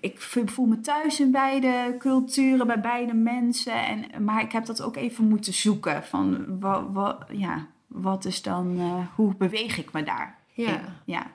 [0.00, 3.86] ik, ik voel me thuis in beide culturen, bij beide mensen.
[3.86, 6.04] En, maar ik heb dat ook even moeten zoeken.
[6.04, 10.38] Van wat, wat, ja, wat is dan, uh, hoe beweeg ik me daar?
[10.46, 10.80] Ja.
[11.04, 11.32] ja.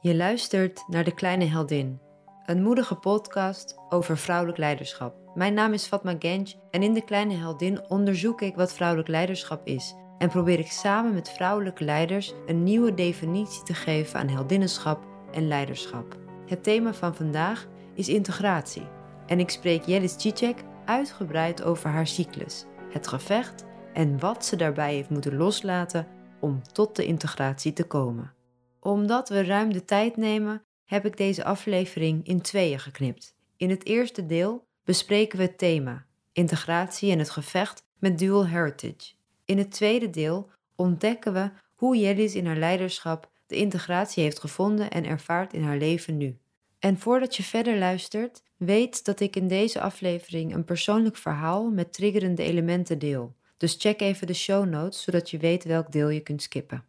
[0.00, 2.00] Je luistert naar De Kleine Heldin,
[2.46, 5.14] een moedige podcast over vrouwelijk leiderschap.
[5.34, 9.66] Mijn naam is Fatma Genj en in De Kleine Heldin onderzoek ik wat vrouwelijk leiderschap
[9.66, 15.04] is en probeer ik samen met vrouwelijke leiders een nieuwe definitie te geven aan heldinnenschap
[15.32, 16.16] en leiderschap.
[16.46, 18.86] Het thema van vandaag is integratie
[19.26, 24.94] en ik spreek Jelis Cicek uitgebreid over haar cyclus, het gevecht en wat ze daarbij
[24.94, 26.06] heeft moeten loslaten
[26.40, 28.32] om tot de integratie te komen.
[28.80, 33.34] Omdat we ruim de tijd nemen, heb ik deze aflevering in tweeën geknipt.
[33.56, 39.20] In het eerste deel bespreken we het thema integratie en het gevecht met dual heritage.
[39.52, 44.90] In het tweede deel ontdekken we hoe Jellis in haar leiderschap de integratie heeft gevonden
[44.90, 46.38] en ervaart in haar leven nu.
[46.78, 51.92] En voordat je verder luistert, weet dat ik in deze aflevering een persoonlijk verhaal met
[51.92, 53.34] triggerende elementen deel.
[53.56, 56.84] Dus check even de show notes zodat je weet welk deel je kunt skippen.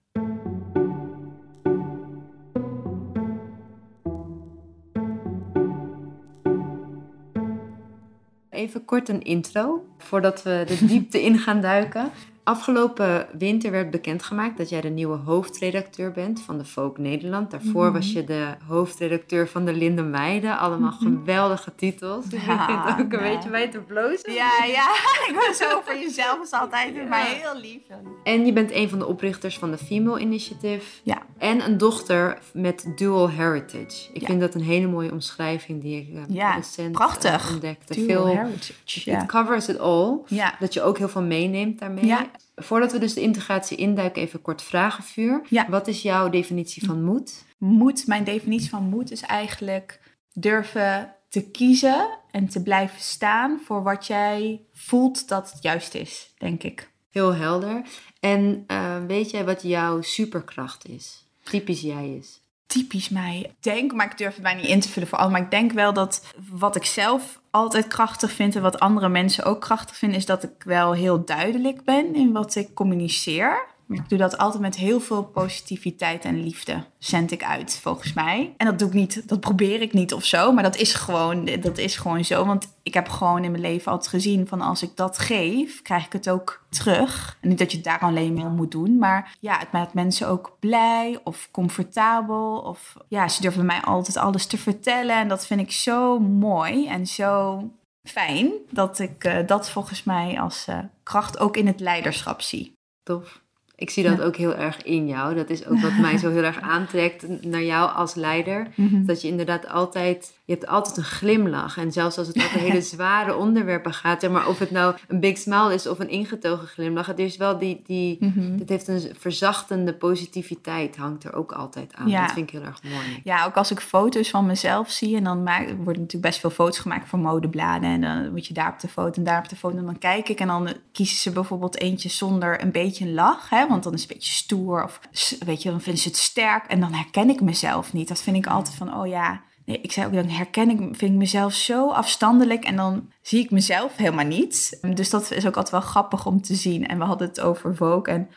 [8.49, 12.11] Even kort een intro voordat we de diepte in gaan duiken.
[12.44, 17.52] Afgelopen winter werd bekendgemaakt dat jij de nieuwe hoofdredacteur bent van de Folk Nederland.
[17.52, 18.17] Daarvoor was mhm.
[18.17, 20.58] je de hoofdredacteur van de Linde Meiden.
[20.58, 21.03] Allemaal mhm.
[21.03, 22.25] geweldige titels.
[22.30, 24.33] Ja, ik vind het ook een beetje bij te blozen.
[24.33, 24.89] Ja, ja.
[25.30, 27.03] ik ben zo voor jezelf is altijd ja.
[27.03, 27.81] maar heel lief.
[28.23, 30.85] En je bent een van de oprichters van de Female Initiative.
[31.03, 31.22] Ja.
[31.44, 34.13] En een dochter met dual heritage.
[34.13, 37.45] Ik vind dat een hele mooie omschrijving die ik uh, ja, recent prachtig.
[37.45, 37.94] Uh, ontdekte.
[37.94, 39.11] Dual Veel, heritage.
[39.11, 40.17] It covers it all.
[40.27, 40.55] Ja.
[40.59, 42.16] Dat je ook heel veel meeneemt daarmee.
[42.55, 45.41] Voordat we dus de integratie induiken, even kort vragenvuur.
[45.50, 45.69] Ja.
[45.69, 47.44] Wat is jouw definitie van moed?
[47.57, 50.00] Moed, mijn definitie van moed is eigenlijk
[50.33, 56.34] durven te kiezen en te blijven staan voor wat jij voelt dat het juist is,
[56.38, 56.91] denk ik.
[57.09, 57.81] Heel helder.
[58.19, 61.22] En uh, weet jij wat jouw superkracht is?
[61.43, 62.41] Typisch jij is?
[62.65, 63.55] Typisch mij.
[63.59, 65.29] Denk, maar ik durf het mij niet in te vullen voor al.
[65.29, 69.43] Maar ik denk wel dat wat ik zelf altijd krachtig vind en wat andere mensen
[69.43, 73.65] ook krachtig vinden, is dat ik wel heel duidelijk ben in wat ik communiceer.
[73.93, 76.83] Ik doe dat altijd met heel veel positiviteit en liefde.
[76.97, 78.53] Zend ik uit, volgens mij.
[78.57, 80.51] En dat doe ik niet, dat probeer ik niet of zo.
[80.51, 82.45] Maar dat is gewoon, dat is gewoon zo.
[82.45, 86.05] Want ik heb gewoon in mijn leven altijd gezien van als ik dat geef, krijg
[86.05, 87.37] ik het ook terug.
[87.41, 88.97] En niet dat je het daar alleen mee moet doen.
[88.97, 92.57] Maar ja, het maakt mensen ook blij of comfortabel.
[92.57, 95.15] Of ja, ze durven mij altijd alles te vertellen.
[95.15, 97.63] En dat vind ik zo mooi en zo
[98.09, 98.51] fijn.
[98.69, 102.73] Dat ik uh, dat volgens mij als uh, kracht ook in het leiderschap zie.
[103.03, 103.42] Tof.
[103.83, 105.35] Ik zie dat ook heel erg in jou.
[105.35, 108.67] Dat is ook wat mij zo heel erg aantrekt naar jou als leider.
[108.75, 109.05] Mhm.
[109.05, 111.77] Dat je inderdaad altijd, je hebt altijd een glimlach.
[111.77, 115.37] En zelfs als het over hele zware onderwerpen gaat, maar of het nou een big
[115.37, 119.15] smile is of een ingetogen glimlach, het is wel die, die mm het heeft een
[119.17, 122.09] verzachtende positiviteit, hangt er ook altijd aan.
[122.09, 123.21] Dat vind ik heel erg mooi.
[123.23, 126.49] Ja, ook als ik foto's van mezelf zie en dan maak, worden natuurlijk best veel
[126.49, 127.89] foto's gemaakt voor modebladen.
[127.89, 129.77] En dan moet je daar op de foto en daar op de foto.
[129.77, 133.49] En dan kijk ik en dan kiezen ze bijvoorbeeld eentje zonder een beetje een lach.
[133.49, 133.67] Hè?
[133.67, 134.99] want dan is het een beetje stoer of
[135.45, 138.07] weet je, dan vinden ze het sterk en dan herken ik mezelf niet.
[138.07, 141.01] Dat vind ik altijd van, oh ja, nee, ik zei ook dan herken ik, vind
[141.12, 144.79] ik mezelf zo afstandelijk en dan zie ik mezelf helemaal niet.
[144.94, 146.88] Dus dat is ook altijd wel grappig om te zien.
[146.88, 148.29] En we hadden het over Vogue en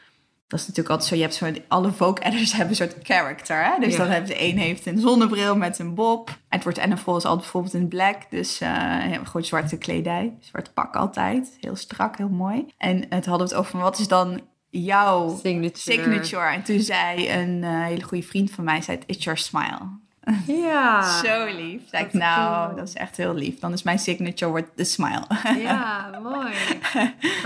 [0.48, 1.14] dat is natuurlijk altijd zo.
[1.14, 3.64] Je hebt zo, alle Vogue-editors hebben een soort character.
[3.64, 3.78] Hè?
[3.80, 6.38] Dus dan hebben de een heeft een zonnebril met een bob.
[6.48, 8.30] Het wordt en is altijd bijvoorbeeld in black.
[8.30, 10.36] Dus uh, gewoon zwarte kledij.
[10.40, 11.56] Zwart pak altijd.
[11.60, 12.66] Heel strak, heel mooi.
[12.78, 15.40] En het hadden we het over wat is dan jouw
[15.72, 16.52] signature.
[16.52, 20.04] En toen zei een uh, hele goede vriend van mij, zei it's your smile.
[20.46, 21.18] Ja.
[21.22, 21.82] Zo lief.
[21.88, 23.58] Zei ik, nou, dat is echt heel lief.
[23.58, 25.24] Dan is mijn signature wordt de smile.
[25.58, 26.54] ja, mooi.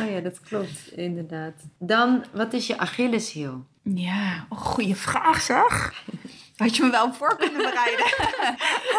[0.01, 1.55] Oh ja, dat klopt, inderdaad.
[1.79, 3.65] Dan, wat is je Achilleshiel?
[3.83, 5.93] Ja, oh, goede vraag zeg.
[6.57, 8.07] Had je me wel voor kunnen bereiden.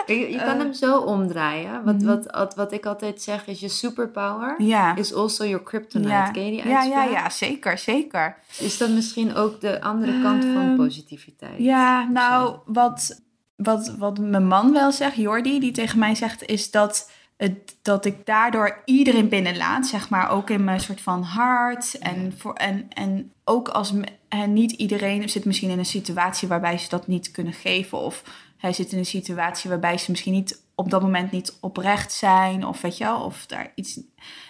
[0.32, 1.84] je, kan hem zo omdraaien.
[1.84, 2.06] Wat, mhm.
[2.06, 4.56] wat, wat, wat ik altijd zeg is je superpower
[4.96, 6.10] is also your kryptonite.
[6.10, 6.32] Ja.
[6.32, 6.86] Ken je die uitspraak?
[6.86, 8.38] Ja, ja, ja, zeker, zeker.
[8.60, 11.58] Is dat misschien ook de andere kant van ehm, positiviteit?
[11.58, 13.22] Ja, nou, wat,
[13.64, 17.12] wat, wat mijn man wel zegt, Jordi, die tegen mij zegt, is dat...
[17.38, 21.98] Het, dat ik daardoor iedereen binnenlaat, zeg maar, ook in mijn soort van hart.
[21.98, 23.94] En, voor, en, en ook als
[24.28, 27.98] en niet iedereen zit misschien in een situatie waarbij ze dat niet kunnen geven.
[27.98, 28.24] Of
[28.58, 32.66] hij zit in een situatie waarbij ze misschien niet op dat moment niet oprecht zijn.
[32.66, 34.00] Of weet je wel, of daar iets.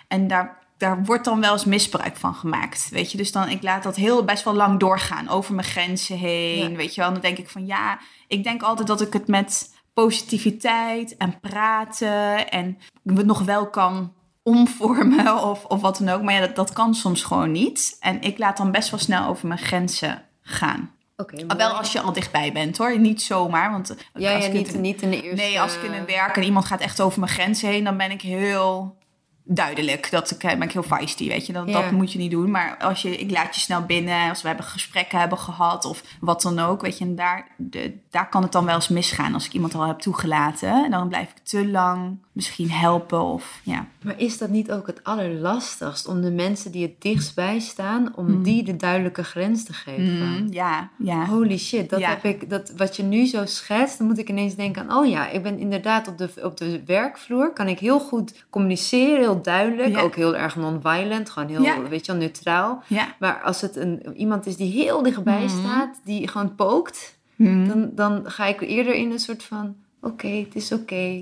[0.08, 2.90] En daar daar wordt dan wel eens misbruik van gemaakt.
[2.92, 6.18] Weet je, dus dan ik laat dat heel best wel lang doorgaan over mijn grenzen
[6.18, 6.76] heen.
[6.76, 9.70] Weet je wel, dan denk ik van ja, ik denk altijd dat ik het met
[9.94, 12.78] positiviteit en praten en
[13.16, 14.14] het nog wel kan
[14.44, 16.22] omvormen of, of wat dan ook.
[16.22, 17.98] Maar ja, dat, dat kan soms gewoon niet.
[18.00, 20.92] En ik laat dan best wel snel over mijn grenzen gaan.
[21.18, 23.00] Oké, Maar wel als je al dichtbij bent hoor.
[23.00, 23.72] Niet zomaar.
[23.72, 25.46] Want Ja, als ja ik niet, het- niet in de eerste...
[25.46, 27.98] Nee, als ik in een werk en iemand gaat echt over mijn grenzen heen, dan
[27.98, 28.98] ben ik heel
[29.44, 30.12] duidelijk.
[30.12, 31.54] Dat ik, eh, ben ik heel feisty, weet je.
[31.54, 31.82] Dat, Ja.
[31.82, 32.52] dat moet je niet doen.
[32.52, 36.04] Maar als je, ik laat je snel binnen, als we hebben gesprekken hebben gehad of
[36.20, 37.06] wat dan ook, weet je.
[37.06, 40.00] En daar, de, daar kan het dan wel eens misgaan als ik iemand al heb
[40.00, 40.84] toegelaten.
[40.86, 43.86] En dan blijf ik te lang misschien helpen of ja.
[44.04, 48.44] Maar is dat niet ook het allerlastigst om de mensen die het dichtstbij staan, om
[48.44, 50.28] die de duidelijke grens te geven?
[50.44, 51.26] Mm, ja, ja.
[51.26, 52.10] Holy shit, dat Ja.
[52.10, 55.10] heb ik, dat, wat je nu zo schetst, dan moet ik ineens denken aan, oh
[55.10, 59.42] ja, ik ben inderdaad op de, op de werkvloer, kan ik heel goed communiceren, heel
[59.42, 60.02] duidelijk, Ja.
[60.02, 61.82] ook heel erg non-violent, gewoon heel, Ja.
[61.82, 62.84] weet je wel, neutraal.
[62.88, 63.16] Ja.
[63.20, 65.50] Maar als het een, iemand is die heel dichtbij Mhm.
[65.60, 67.68] staat, die gewoon pookt, Mm.
[67.68, 71.20] dan, dan ga ik eerder in een soort van, oké, het is oké,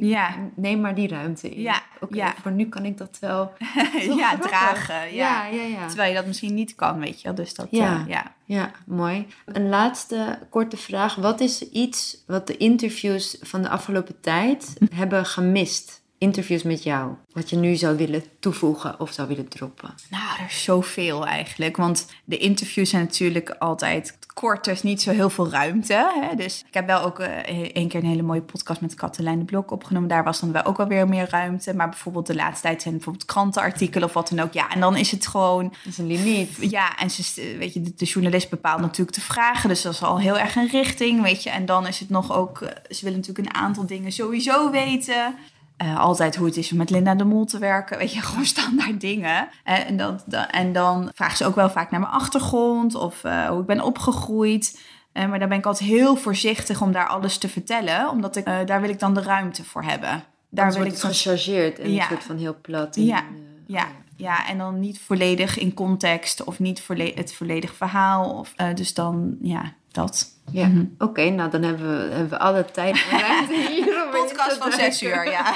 [0.56, 1.61] neem maar die ruimte in.
[1.61, 2.33] Ja, Oké, ja.
[2.41, 3.51] voor nu kan ik dat wel
[4.17, 5.13] ja, dragen.
[5.15, 5.45] Ja.
[5.47, 5.88] Ja, ja, ja.
[5.88, 7.35] Terwijl je dat misschien niet kan, weet je wel.
[7.35, 7.94] Dus dat, Ja.
[7.94, 8.33] eh, ja.
[8.45, 9.27] Ja, mooi.
[9.45, 11.15] Een laatste korte vraag.
[11.15, 16.01] Wat is iets wat de interviews van de afgelopen tijd hebben gemist?
[16.19, 17.12] Interviews met jou.
[17.33, 19.94] Wat je nu zou willen toevoegen of zou willen droppen.
[20.10, 21.77] Nou, er is zoveel eigenlijk.
[21.77, 24.68] Want de interviews zijn natuurlijk altijd kort.
[24.68, 26.12] Er is niet zo heel veel ruimte.
[26.21, 26.36] Hè?
[26.36, 29.45] Dus ik heb wel ook eh, een keer een hele mooie podcast met Katelijn de
[29.45, 30.10] Blok opgenomen.
[30.10, 31.74] Daar was dan wel ook wel weer meer ruimte.
[31.75, 34.54] Maar bijvoorbeeld de laatste tijd zijn bijvoorbeeld krantenartikelen of wat dan ook.
[34.54, 35.63] Ja, en dan is het gewoon...
[35.63, 36.57] Dat is een limiet.
[36.60, 39.69] Ja, en ze, weet je, de, de journalist bepaalt natuurlijk de vragen.
[39.69, 41.50] Dus dat is al heel erg een richting, weet je.
[41.50, 42.62] En dan is het nog ook...
[42.62, 45.36] eh, Ze willen natuurlijk een aantal dingen sowieso weten.
[45.80, 47.98] Eh, altijd hoe het is om met Linda de Mol te werken.
[47.98, 49.48] Weet je, gewoon standaard dingen.
[49.64, 53.24] Eh, en, dat, da- en dan vragen ze ook wel vaak naar mijn achtergrond of
[53.24, 54.80] eh, hoe ik ben opgegroeid.
[55.14, 58.10] Maar daar ben ik altijd heel voorzichtig om daar alles te vertellen.
[58.10, 60.24] Omdat ik, daar wil ik dan de ruimte voor hebben.
[60.50, 62.02] Daar wil ik het gechargeerd en Ja.
[62.02, 62.96] een soort van heel plat.
[62.96, 63.24] en, Ja.
[63.68, 63.88] ja,
[64.19, 68.30] ja, en dan niet volledig in context of niet volle- het volledig verhaal.
[68.38, 70.27] Of, eh, dus dan, ja, dat.
[70.51, 70.86] Ja, Mhm.
[70.98, 71.30] oké.
[71.30, 75.04] nou, dan hebben we, hebben we alle tijd en ruimte hier om Podcast van zes
[75.04, 75.54] uur, ja.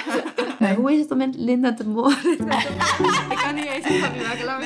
[0.60, 2.12] Eh, hoe is het om met Linda de Mol?
[3.32, 4.46] ik kan niet eens een grapje maken.
[4.46, 4.64] Laat.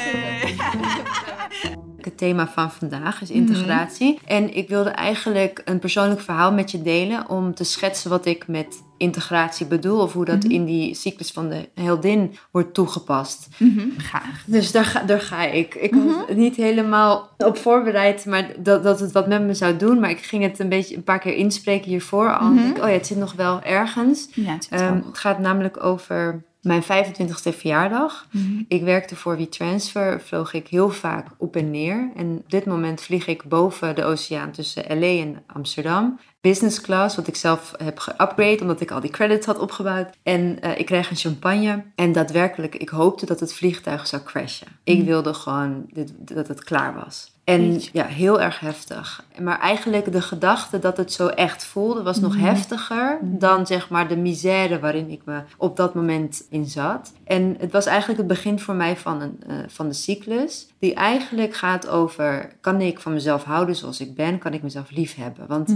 [1.98, 4.20] Het thema van vandaag is integratie.
[4.26, 8.48] En ik wilde eigenlijk een persoonlijk verhaal met je delen om te schetsen wat ik
[8.48, 10.00] met integratie bedoel.
[10.02, 13.48] Of hoe dat in die cyclus van de heldin wordt toegepast.
[13.58, 14.44] Mhm, Graag.
[14.46, 15.76] Dus daar ga, daar ga ik.
[15.76, 20.00] Ik was niet helemaal op voorbereid, maar dat, dat het wat met me zou doen.
[20.00, 22.52] Maar ik ging het een beetje een paar keer inspreken hiervoor al.
[22.52, 24.28] Ik denk, oh ja, het zit nog wel ergens.
[24.34, 25.04] Ja, het zit Ehm, wel.
[25.08, 28.28] het gaat namelijk over mijn 25ste verjaardag.
[28.32, 28.64] Mhm.
[28.68, 32.12] Ik werkte voor WeTransfer, vloog ik heel vaak op en neer.
[32.16, 36.20] En op dit moment vlieg ik boven de oceaan tussen LA en Amsterdam.
[36.42, 40.18] Business class, wat ik zelf heb geupgrade omdat ik al die credits had opgebouwd.
[40.24, 41.84] En eh, ik kreeg een champagne.
[41.96, 44.68] En daadwerkelijk, ik hoopte dat het vliegtuig zou crashen.
[44.84, 47.36] Ik wilde gewoon dit, dat het klaar was.
[47.48, 47.90] En Jeetje.
[47.94, 49.24] ja, heel erg heftig.
[49.42, 54.08] Maar eigenlijk de gedachte dat het zo echt voelde was nog heftiger dan zeg maar
[54.08, 57.14] de misère waarin ik me op dat moment in zat.
[57.24, 60.68] En het was eigenlijk het begin voor mij van, een, eh, van de cyclus.
[60.80, 64.38] Die eigenlijk gaat over, kan ik van mezelf houden zoals ik ben?
[64.38, 65.48] Kan ik mezelf lief hebben?
[65.48, 65.76] Want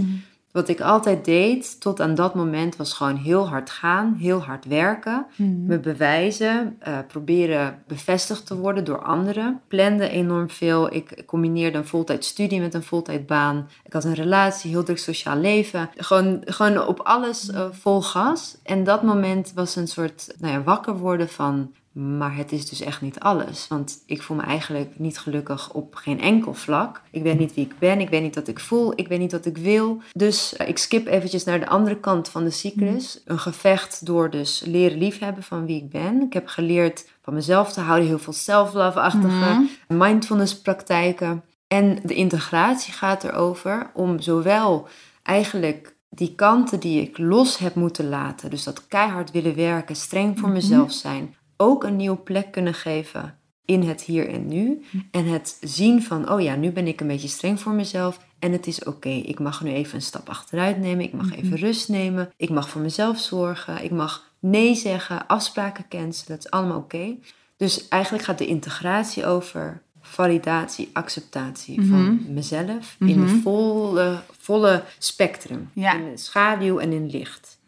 [0.52, 4.66] wat ik altijd deed tot aan dat moment was gewoon heel hard gaan, heel hard
[4.66, 5.26] werken,
[5.66, 9.62] me bewijzen, eh, proberen bevestigd te worden door anderen.
[9.68, 10.94] Plande enorm veel.
[10.94, 13.70] Ik combineerde een voltijd studie met een voltijdbaan.
[13.84, 15.90] Ik had een relatie, heel druk sociaal leven.
[15.96, 18.58] Gewoon, gewoon op alles eh, vol gas.
[18.64, 22.82] En dat moment was een soort nou ja, wakker worden van maar het is dus
[22.82, 23.68] echt niet alles.
[23.68, 27.02] Want ik voel me eigenlijk niet gelukkig op geen enkel vlak.
[27.12, 28.00] Ik weet niet wie ik ben.
[28.00, 28.94] Ik weet niet wat ik voel.
[28.96, 30.02] Ik weet niet wat ik wil.
[30.14, 33.22] Dus eh, ik skip eventjes naar de andere kant van de cyclus.
[33.26, 36.22] Een gevecht door dus leren liefhebben van wie ik ben.
[36.22, 38.08] Ik heb geleerd van mezelf te houden.
[38.08, 41.44] Heel veel self-love-achtige mindfulness praktijken.
[41.68, 44.88] En de integratie gaat erover om zowel
[45.24, 50.40] eigenlijk die kanten die ik los heb moeten laten, dus dat keihard willen werken, streng
[50.40, 54.82] voor mezelf zijn, ook een nieuwe plek kunnen geven in het hier en nu.
[55.12, 58.52] En het zien van, oh ja, nu ben ik een beetje streng voor mezelf en
[58.52, 59.10] het is oké.
[59.10, 62.70] Ik mag nu even een stap achteruit nemen, ik mag even rust nemen, ik mag
[62.70, 67.16] voor mezelf zorgen, ik mag nee zeggen, afspraken cancelen, dat is allemaal oké.
[67.58, 75.70] Dus eigenlijk gaat de integratie over validatie, acceptatie van mezelf in de volle, volle spectrum.
[75.74, 75.94] Ja.
[75.94, 77.60] In schaduw en in licht.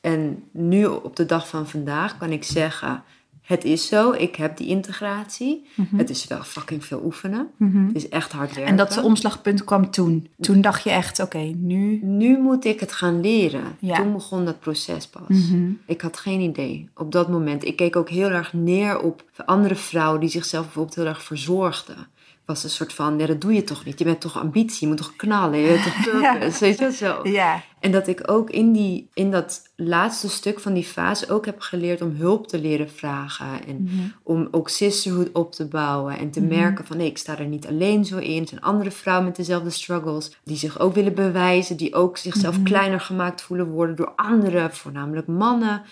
[0.00, 3.04] En nu op de dag van vandaag kan ik zeggen:
[3.48, 5.66] het is zo, ik heb die integratie.
[5.74, 5.96] Mhm.
[5.96, 7.48] Het is wel fucking veel oefenen.
[7.56, 7.86] Mhm.
[7.86, 8.70] Het is echt hard werken.
[8.70, 10.28] En dat omslagpunt kwam toen.
[10.40, 12.00] Toen dacht je echt, oké, nu...
[12.02, 13.76] Nu moet ik het gaan leren.
[13.78, 13.96] Ja.
[13.96, 15.28] Toen begon dat proces pas.
[15.28, 15.70] Mhm.
[15.86, 17.64] Ik had geen idee op dat moment.
[17.64, 22.06] Ik keek ook heel erg neer op andere vrouwen die zichzelf bijvoorbeeld heel erg verzorgden.
[22.44, 23.98] was een soort van, ja, dat doe je toch niet?
[23.98, 26.92] Je bent toch ambitie, je moet toch knallen, je bent toch purpose, weet je wel
[26.92, 27.28] zo.
[27.28, 27.62] Ja.
[27.80, 31.60] En dat ik ook in, die, in dat laatste stuk van die fase ook heb
[31.60, 33.46] geleerd om hulp te leren vragen.
[33.66, 33.92] En Mhm.
[34.22, 36.18] om ook sisterhood op te bouwen.
[36.18, 36.48] En te Mhm.
[36.48, 38.42] merken van nee, ik sta er niet alleen zo in.
[38.42, 40.36] Er zijn andere vrouwen met dezelfde struggles.
[40.44, 41.76] Die zich ook willen bewijzen.
[41.76, 42.64] Die ook zichzelf Mhm.
[42.64, 44.74] kleiner gemaakt voelen worden door anderen.
[44.74, 45.82] Voornamelijk mannen.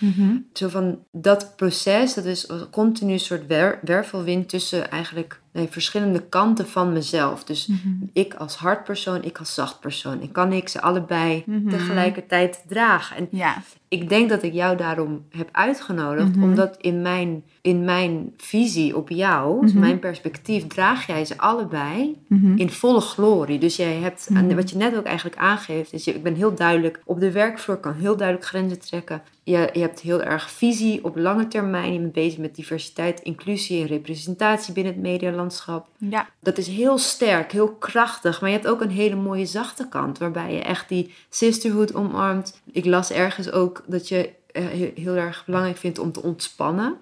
[0.52, 6.21] Zo van dat proces, dat is een continu soort wer- wervelwind tussen eigenlijk nee, verschillende
[6.28, 7.45] kanten van mezelf.
[7.45, 7.69] Dus
[8.12, 10.23] ik als hard persoon, ik als zacht persoon.
[10.23, 11.45] Ik kan ik ze allebei.
[11.76, 13.16] Tegelijkertijd dragen.
[13.16, 13.62] En Ja.
[13.88, 16.43] Ik denk dat ik jou daarom heb uitgenodigd, Mhm.
[16.45, 19.78] omdat in mijn, in mijn visie op jou, Mhm.
[19.78, 22.57] mijn perspectief, draag jij ze allebei Mhm.
[22.59, 23.59] in volle glorie.
[23.59, 27.00] Dus jij hebt, wat je net ook eigenlijk aangeeft, is je, ik ben heel duidelijk
[27.05, 29.23] op de werkvloer, kan heel duidelijk grenzen trekken.
[29.43, 31.93] Je, je hebt heel erg visie op lange termijn.
[31.93, 35.87] Je bent bezig met diversiteit, inclusie en representatie binnen het medialandschap.
[35.99, 36.28] Ja.
[36.40, 38.40] Dat is heel sterk, heel krachtig.
[38.40, 40.19] Maar je hebt ook een hele mooie zachte kant.
[40.19, 42.61] Waarbij je echt die sisterhood omarmt.
[42.73, 46.95] Ik las ergens ook dat je eh, heel, heel erg belangrijk vindt om te ontspannen.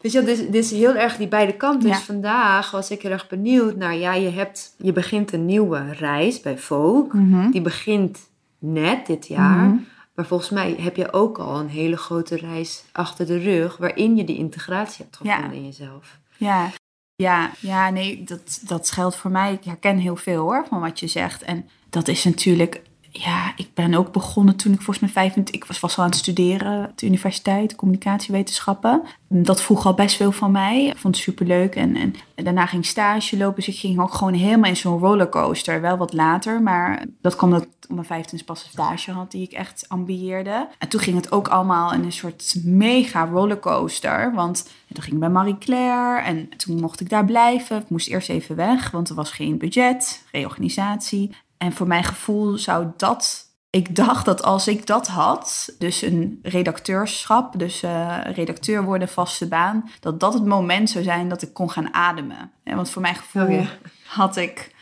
[0.00, 1.90] Dus ja, dit, dit is heel erg die beide kanten.
[1.90, 3.96] Dus vandaag was ik heel erg benieuwd naar...
[3.96, 7.20] Ja, je, hebt, je begint een nieuwe reis bij Vogue.
[7.20, 7.50] Mhm.
[7.50, 8.18] Die begint
[8.58, 9.66] net dit jaar.
[9.66, 9.76] Mhm.
[10.14, 13.76] Maar volgens mij heb je ook al een hele grote reis achter de rug...
[13.76, 15.34] waarin je die integratie hebt Ja.
[15.34, 16.18] gevonden in jezelf.
[16.36, 16.70] Ja.
[17.16, 19.52] Ja, ja, nee, dat, dat geldt voor mij.
[19.52, 21.42] Ik herken heel veel hoor van wat je zegt.
[21.42, 22.82] En dat is natuurlijk,
[23.18, 26.10] ja, ik ben ook begonnen toen ik volgens mij 25, ik was, was al aan
[26.10, 29.02] het studeren op de universiteit, communicatiewetenschappen.
[29.28, 30.84] Dat vroeg al best veel van mij.
[30.84, 31.74] Ik vond het superleuk.
[31.74, 34.98] En, en, daarna ging ik stage lopen, dus ik ging ook gewoon helemaal in zo'n
[34.98, 35.80] rollercoaster.
[35.80, 39.42] Wel wat later, maar dat kwam dat op mijn 25 pas een stage had die
[39.42, 40.68] ik echt ambieerde.
[40.78, 44.32] En toen ging het ook allemaal in een soort mega rollercoaster.
[44.34, 47.80] Want toen ging ik bij Marie Claire en toen mocht ik daar blijven.
[47.80, 51.30] Ik moest eerst even weg, want er was geen budget, reorganisatie.
[51.58, 53.44] En voor mijn gevoel zou dat.
[53.70, 59.48] Ik dacht dat als ik dat had, dus een redacteurschap, dus eh, redacteur worden, vaste
[59.48, 62.50] baan, dat dat het moment zou zijn dat ik kon gaan ademen.
[62.64, 63.66] Want voor mijn gevoel Oh ja.
[64.06, 64.74] had ik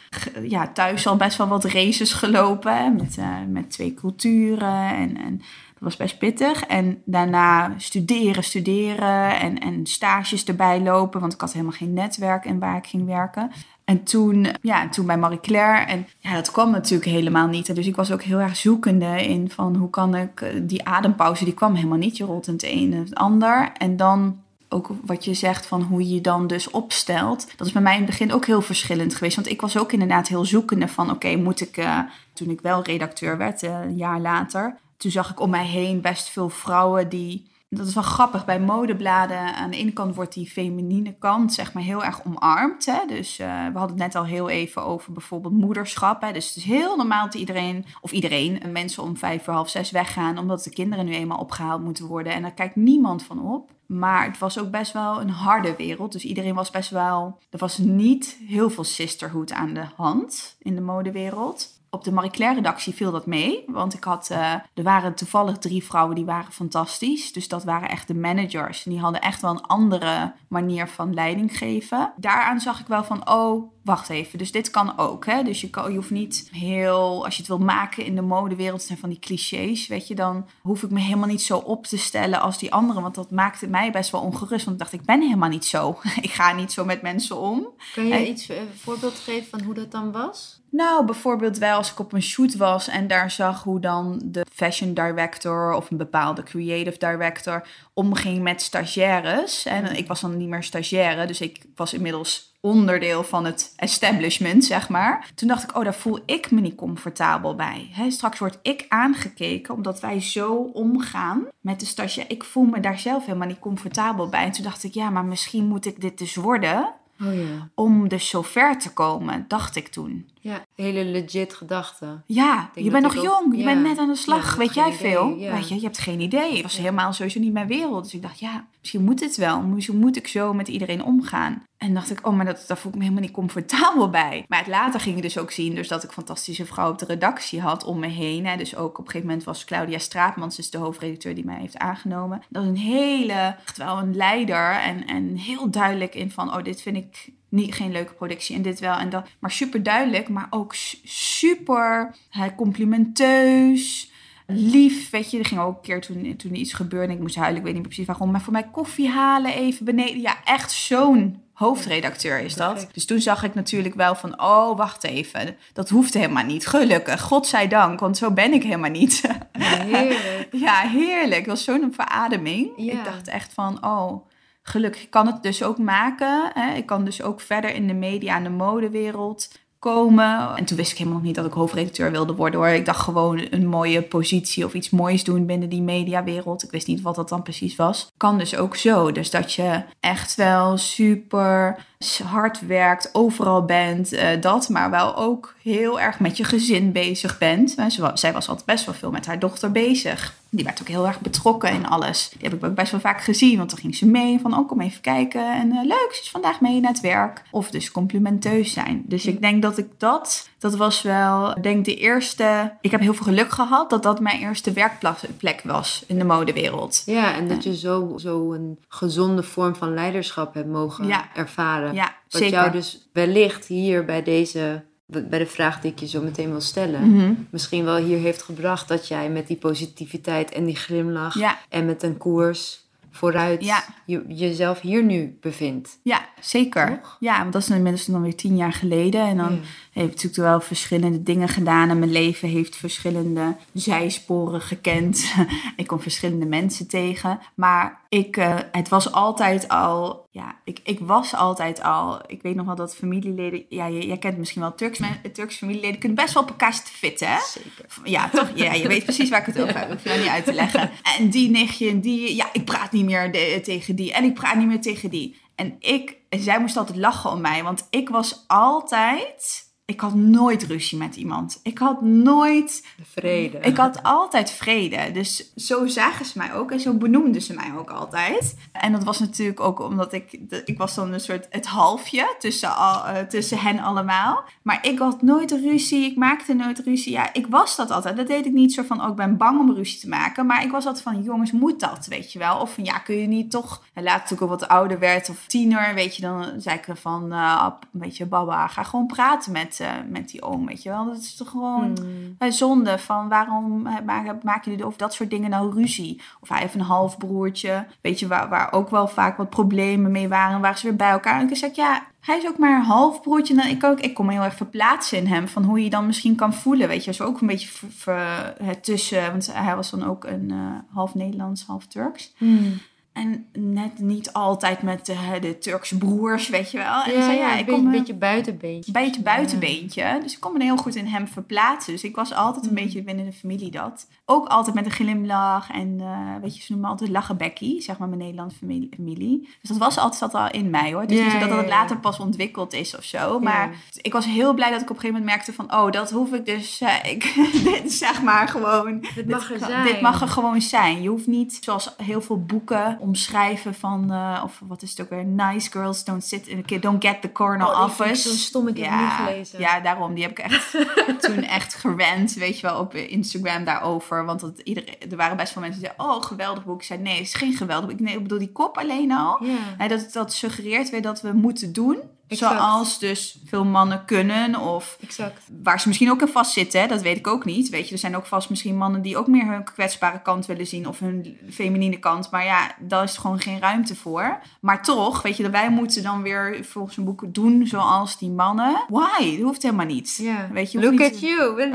[0.43, 5.39] ja, thuis al best wel wat races gelopen met, eh, met twee culturen en, en
[5.39, 6.65] dat was best pittig.
[6.65, 12.45] En daarna studeren, studeren en, en stages erbij lopen, want ik had helemaal geen netwerk
[12.45, 13.51] en waar ik ging werken.
[13.85, 15.85] En toen, ja, toen bij Marie Claire.
[15.87, 17.75] En ja, dat kwam natuurlijk helemaal niet.
[17.75, 21.45] Dus ik was ook heel erg zoekende in van hoe kan ik eh, die adempauze,
[21.45, 22.17] die kwam helemaal niet.
[22.17, 23.73] Je rolt het een en het ander.
[23.79, 27.53] En dan ook wat je zegt van hoe je je dan dus opstelt.
[27.57, 29.37] Dat is bij mij in het begin ook heel verschillend geweest.
[29.37, 31.99] Want ik was ook inderdaad heel zoekende van oké, moet ik, eh,
[32.33, 34.77] toen ik wel redacteur werd, eh, een jaar later.
[34.97, 38.45] Toen zag ik om mij heen best veel vrouwen die dat is wel grappig.
[38.45, 42.87] Bij modebladen aan de ene kant wordt die feminine kant zeg maar heel erg omarmd.
[42.87, 42.99] Hè?
[43.07, 46.21] Dus eh, we hadden het net al heel even over bijvoorbeeld moederschap.
[46.21, 46.33] Hè?
[46.33, 49.69] Dus het is heel normaal dat iedereen, of iedereen, eh, mensen om vijf voor half
[49.69, 50.39] zes weggaan.
[50.39, 52.33] Omdat de kinderen nu eenmaal opgehaald moeten worden.
[52.33, 53.73] En daar kijkt niemand van op.
[53.87, 56.13] Maar het was ook best wel een harde wereld.
[56.13, 57.39] Dus iedereen was best wel...
[57.51, 61.74] Er was niet heel veel sisterhood aan de hand in de modewereld.
[61.95, 63.65] Op de Marie Claire redactie viel dat mee.
[63.67, 67.33] Want ik had, eh, er waren toevallig drie vrouwen die waren fantastisch.
[67.33, 68.85] Dus dat waren echt de managers.
[68.85, 72.13] En die hadden echt wel een andere manier van leiding geven.
[72.17, 74.39] Daaraan zag ik wel van, oh, wacht even.
[74.39, 75.27] Dus dit kan ook.
[75.27, 75.43] Hè?
[75.43, 78.83] Dus je, kan, je hoeft niet heel, als je het wil maken in de modewereld,
[78.83, 81.99] zijn van die clichés, weet je, dan hoef ik me helemaal niet zo op te
[81.99, 83.03] stellen als die anderen.
[83.03, 84.65] Want dat maakte mij best wel ongerust.
[84.65, 85.99] Want ik dacht, ik ben helemaal niet zo.
[86.21, 87.69] ik ga niet zo met mensen om.
[87.95, 90.63] Kan je iets een voorbeeld geven van hoe dat dan was?
[90.71, 94.47] Nou, bijvoorbeeld wel als ik op een shoot was en daar zag hoe dan de
[94.53, 99.65] fashion director of een bepaalde creative director omging met stagiaires.
[99.65, 104.65] En ik was dan niet meer stagiaire, dus ik was inmiddels onderdeel van het establishment,
[104.65, 105.31] zeg maar.
[105.35, 107.91] Toen dacht ik, oh, daar voel ik me niet comfortabel bij.
[108.09, 112.31] Straks word ik aangekeken omdat wij zo omgaan met de stagiair.
[112.31, 114.45] Ik voel me daar zelf helemaal niet comfortabel bij.
[114.45, 117.69] En toen dacht ik, ja, maar misschien moet ik dit dus worden Oh ja.
[117.75, 120.29] om dus zo ver te komen, dacht ik toen.
[120.45, 122.23] Ja, hele legit gedachte.
[122.27, 123.65] Ja, je bent nog ook- jong, je ja.
[123.65, 124.55] bent net aan de slag.
[124.57, 125.37] weet jij idee, veel?
[125.37, 125.53] ja.
[125.55, 126.53] Weet je, je hebt geen idee.
[126.53, 128.05] Het was helemaal sowieso niet mijn wereld.
[128.05, 129.61] Dus ik dacht, ja, misschien moet het wel.
[129.63, 131.63] Misschien moet ik zo met iedereen omgaan.
[131.79, 134.45] En dacht ik, oh, maar dat, daar voel ik me helemaal niet comfortabel bij.
[134.49, 137.13] Maar het later ging je dus ook zien, dus dat ik fantastische vrouwen op de
[137.15, 138.47] redactie had om me heen.
[138.47, 138.57] Hè.
[138.57, 141.79] Dus ook op een gegeven moment was Claudia Straatmans, dus de hoofdredacteur die mij heeft
[141.79, 142.43] aangenomen.
[142.49, 146.63] Dat is een hele, echt wel een leider en, en heel duidelijk in van, oh,
[146.63, 149.27] dit vind ik niet, geen leuke productie en dit wel en dat.
[149.39, 152.15] Maar super duidelijk, maar ook su- super
[152.57, 154.13] complimenteus.
[154.47, 157.07] Lief, weet je, er ging ook een keer toen, toen iets gebeurde.
[157.09, 158.31] en Ik moest huilen, ik weet niet precies waarom.
[158.31, 160.21] Maar voor mij koffie halen even beneden.
[160.21, 162.89] Ja, echt zo'n hoofdredacteur is dat.
[162.93, 165.57] Dus toen zag ik natuurlijk wel van, oh, wacht even.
[165.73, 166.67] Dat hoeft helemaal niet.
[166.67, 169.23] Gelukkig, godzijdank, want zo ben ik helemaal niet.
[169.59, 170.49] Heerlijk.
[170.67, 171.37] Ja, heerlijk.
[171.41, 172.71] Het was zo'n verademing.
[172.77, 172.93] Ja.
[172.93, 174.27] Ik dacht echt van, oh,
[174.69, 176.51] gelukkig kan het dus ook maken.
[176.55, 176.75] Hè?
[176.75, 180.57] Ik kan dus ook verder in de media en de modewereld komen.
[180.57, 182.69] En toen wist ik helemaal nog niet dat ik hoofdredacteur wilde worden hoor.
[182.69, 186.63] Ik dacht gewoon een mooie positie of iets moois doen binnen die mediawereld.
[186.63, 188.13] Ik wist niet wat dat dan precies was.
[188.17, 189.13] Kan dus ook zo.
[189.13, 191.87] Dus dat je echt wel super
[192.25, 197.39] hard werkt, overal bent, eh, dat, maar wel ook heel erg met je gezin bezig
[197.39, 197.75] bent.
[197.75, 200.35] Eh, ze zij was altijd best wel veel met haar dochter bezig.
[200.51, 202.29] Die werd ook heel erg betrokken in alles.
[202.39, 204.69] Die heb ik ook best wel vaak gezien, want dan ging ze mee van, oh,
[204.69, 205.55] kom even kijken.
[205.55, 207.43] En eh, leuk, ze is vandaag mee naar het werk.
[207.51, 209.03] Of dus complimenteus zijn.
[209.07, 213.01] Dus ik denk dat ik dat, dat was wel, ik denk de eerste, ik heb
[213.01, 217.03] heel veel geluk gehad dat dat mijn eerste werkplek was in de modewereld.
[217.07, 221.29] Ja, en dat je zo, zo een gezonde vorm van leiderschap hebt mogen Ja.
[221.35, 221.95] ervaren.
[221.95, 222.59] Ja, Wat zeker.
[222.59, 226.61] jou dus wellicht hier bij deze, bij de vraag die ik je zo meteen wil
[226.61, 227.33] stellen, Mhm.
[227.51, 231.59] misschien wel hier heeft gebracht dat jij met die positiviteit en die glimlach Ja.
[231.69, 232.83] en met een koers
[233.17, 233.85] vooruit Ja.
[234.07, 235.99] je, jezelf hier nu bevindt.
[236.03, 237.01] Ja, zeker.
[237.21, 239.21] Ja, want dat is inmiddels dan weer tien jaar geleden.
[239.27, 239.59] En dan Ja.
[239.93, 241.91] heb ik natuurlijk wel verschillende dingen gedaan.
[241.91, 245.35] En mijn leven heeft verschillende zijsporen gekend.
[245.77, 247.39] ik kom verschillende mensen tegen.
[247.55, 250.27] Maar ik, eh, het was altijd al...
[250.31, 252.21] Ja, ik, ik was altijd al...
[252.27, 253.65] Ik weet nog wel dat familieleden...
[253.69, 255.01] Ja, jij kent misschien wel Turks,
[255.33, 255.99] Turks familieleden...
[255.99, 257.39] kunnen best wel op elkaar fitten, hè?
[257.39, 257.87] Zeker.
[258.05, 258.51] Ja, toch?
[258.55, 259.93] Ja, je weet precies waar ik het over heb.
[259.93, 260.91] Ik hoef je niet uit te leggen.
[261.19, 262.35] En die nichtje en die...
[262.37, 264.13] Ja, ik praat niet meer de- tegen die.
[264.13, 265.41] En ik praat niet meer tegen die.
[265.55, 266.17] En ik...
[266.29, 267.63] en Zij moest altijd lachen om mij.
[267.63, 269.64] Want ik was altijd...
[269.87, 271.61] Ik had nooit ruzie met iemand.
[271.63, 272.87] Ik had nooit...
[273.03, 273.59] Vrede.
[273.59, 275.11] Ik had altijd vrede.
[275.13, 276.71] Dus zo zagen ze mij ook.
[276.71, 278.57] En zo benoemden ze mij ook altijd.
[278.73, 280.33] En dat was natuurlijk ook omdat ik...
[280.65, 284.45] Ik was dan een soort het halfje tussen, al, eh, tussen hen allemaal.
[284.63, 286.11] Maar ik had nooit ruzie.
[286.11, 287.13] Ik maakte nooit ruzie.
[287.13, 288.17] Ja, ik was dat altijd.
[288.17, 289.03] Dat deed ik niet zo van...
[289.03, 290.47] Oh, ik ben bang om ruzie te maken.
[290.47, 291.23] Maar ik was altijd van...
[291.23, 292.07] Jongens, moet dat?
[292.07, 292.59] Weet je wel?
[292.59, 292.85] Of van...
[292.85, 293.83] Ja, kun je niet toch...
[293.93, 295.95] En later toen ik ook wat ouder werd of tiener...
[295.95, 297.33] Weet je, dan zei ik van...
[297.33, 300.67] eh, weet je, baba, ga gewoon praten met, eh, met die oom.
[300.67, 301.05] Weet je wel?
[301.05, 301.99] Dat is toch gewoon...
[302.01, 302.35] Hmm.
[302.39, 306.21] Eh, zonde van waarom eh, maken, maken jullie over dat soort dingen nou ruzie?
[306.41, 310.29] Of hij heeft een halfbroertje, weet je, waar, waar ook wel vaak wat problemen mee
[310.29, 310.61] waren.
[310.61, 311.41] Waren ze weer bij elkaar.
[311.41, 313.61] En ik zei, ja, hij is ook maar een halfbroertje.
[313.63, 315.49] En ik ook, ik kon me heel erg verplaatsen in hem.
[315.49, 317.13] Van hoe je je dan misschien kan voelen, weet je.
[317.13, 320.95] Zo ook een beetje ver- ver- het tussen, want hij was dan ook een eh,
[320.95, 322.35] half Nederlands, half Turks.
[322.37, 322.73] Hmm.
[323.15, 327.03] En net niet altijd met de, de Turkse broers, weet je wel.
[327.03, 328.93] En Ja, zei, ja, ja, een ik beetje, kom me- beetje buitenbeentje.
[328.93, 330.19] beetje buitenbeentje.
[330.23, 331.93] Dus ik kon me heel goed in hem verplaatsen.
[331.93, 332.77] Dus ik was altijd een Mm.
[332.77, 334.07] beetje binnen de familie dat.
[334.25, 335.71] Ook altijd met een glimlach.
[335.71, 338.89] En eh, weet je, ze noemen me altijd lachenbekkie, zeg maar mijn Nederlandse familie.
[338.97, 339.41] familie.
[339.61, 341.07] Dus dat was altijd al in mij hoor.
[341.07, 341.67] Dus niet zo dat ja.
[341.67, 343.39] later pas ontwikkeld is of zo.
[343.41, 343.71] Maar
[344.03, 345.73] ik was heel blij dat ik op een gegeven moment merkte van...
[345.81, 346.81] Oh, dat hoef ik dus...
[346.81, 347.35] eh, ik,
[347.83, 349.05] dit zeg maar gewoon...
[349.15, 349.85] Dit mag er zijn.
[349.87, 351.03] Dit mag er gewoon zijn.
[351.03, 354.13] Je hoeft niet, zoals heel veel boeken omschrijven van...
[354.13, 355.25] eh, of wat is het ook weer?
[355.25, 356.79] Nice girls don't sit in a...
[356.79, 358.29] Don't get the corner Oh, office.
[358.29, 359.59] zo stom, ik heb het niet gelezen.
[359.61, 360.15] Ja, daarom.
[360.15, 360.77] Die heb ik echt
[361.25, 364.25] toen echt gerend, weet je wel, op Instagram daarover.
[364.25, 366.81] Want dat iedereen, er waren best veel mensen die zeiden, oh, geweldig boek.
[366.81, 368.01] Ik zei, nee, het is geen geweldig boek.
[368.01, 369.45] Nee, ik bedoel, die kop alleen al.
[369.45, 369.57] Ja.
[369.79, 371.99] Hè, dat, dat suggereert weer dat we moeten doen.
[372.29, 372.53] Exact.
[372.59, 375.41] Zoals dus veel mannen kunnen of Exact.
[375.63, 377.69] waar ze misschien ook in vastzitten, hè, dat weet ik ook niet.
[377.69, 380.67] Weet je, er zijn ook vast misschien mannen die ook meer hun kwetsbare kant willen
[380.67, 382.31] zien of hun feminine kant.
[382.31, 384.39] Maar ja, daar is gewoon geen ruimte voor.
[384.61, 388.85] Maar toch, weet je, wij moeten dan weer volgens een boek doen zoals die mannen.
[388.89, 389.31] Why?
[389.37, 390.17] Dat hoeft helemaal niet.
[390.23, 390.49] Ja.
[390.53, 391.61] Weet je, Look niet at te- you.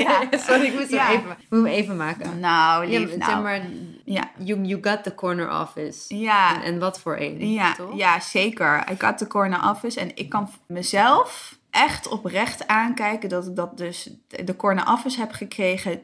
[0.00, 0.20] Ja.
[0.46, 1.04] Sorry, ik moest Ja.
[1.06, 2.40] hem even, moet hem even maken.
[2.40, 3.30] Nou, Ja, lief, nou.
[3.30, 3.60] zeg maar,
[4.12, 4.30] Ja.
[4.38, 6.16] you, you got the corner office.
[6.18, 6.54] Ja.
[6.54, 7.96] En, en wat voor een, Ja, toch?
[7.96, 8.90] ja, zeker.
[8.90, 13.76] Ik had de corner office en ik kan mezelf echt oprecht aankijken dat ik dat
[13.76, 16.00] dus de corner office heb gekregen.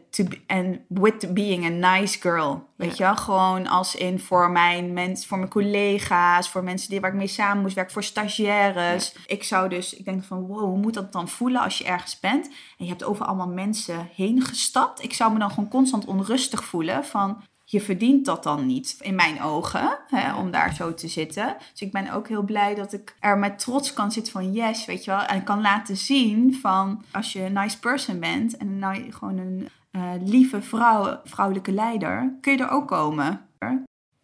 [0.46, 2.68] En with being a nice girl.
[2.76, 3.16] Weet je wel?
[3.16, 7.26] Gewoon als in voor mijn mensen, voor mijn collega's, voor mensen die waar ik mee
[7.26, 9.14] samen moest werken, voor stagiaires.
[9.26, 12.20] Ik zou dus, ik denk van wow, hoe moet dat dan voelen als je ergens
[12.20, 12.46] bent?
[12.46, 15.02] En je hebt over allemaal mensen heen gestapt.
[15.02, 19.14] Ik zou me dan gewoon constant onrustig voelen van je verdient dat dan niet, in
[19.14, 21.56] mijn ogen, hè, om daar zo te zitten.
[21.70, 24.84] Dus ik ben ook heel blij dat ik er met trots kan zitten van yes,
[24.84, 25.22] weet je wel.
[25.22, 29.68] En kan laten zien van als je een nice person bent en nou, gewoon een
[29.92, 33.40] uh, lieve vrouw, vrouwelijke leider, kun je er ook komen.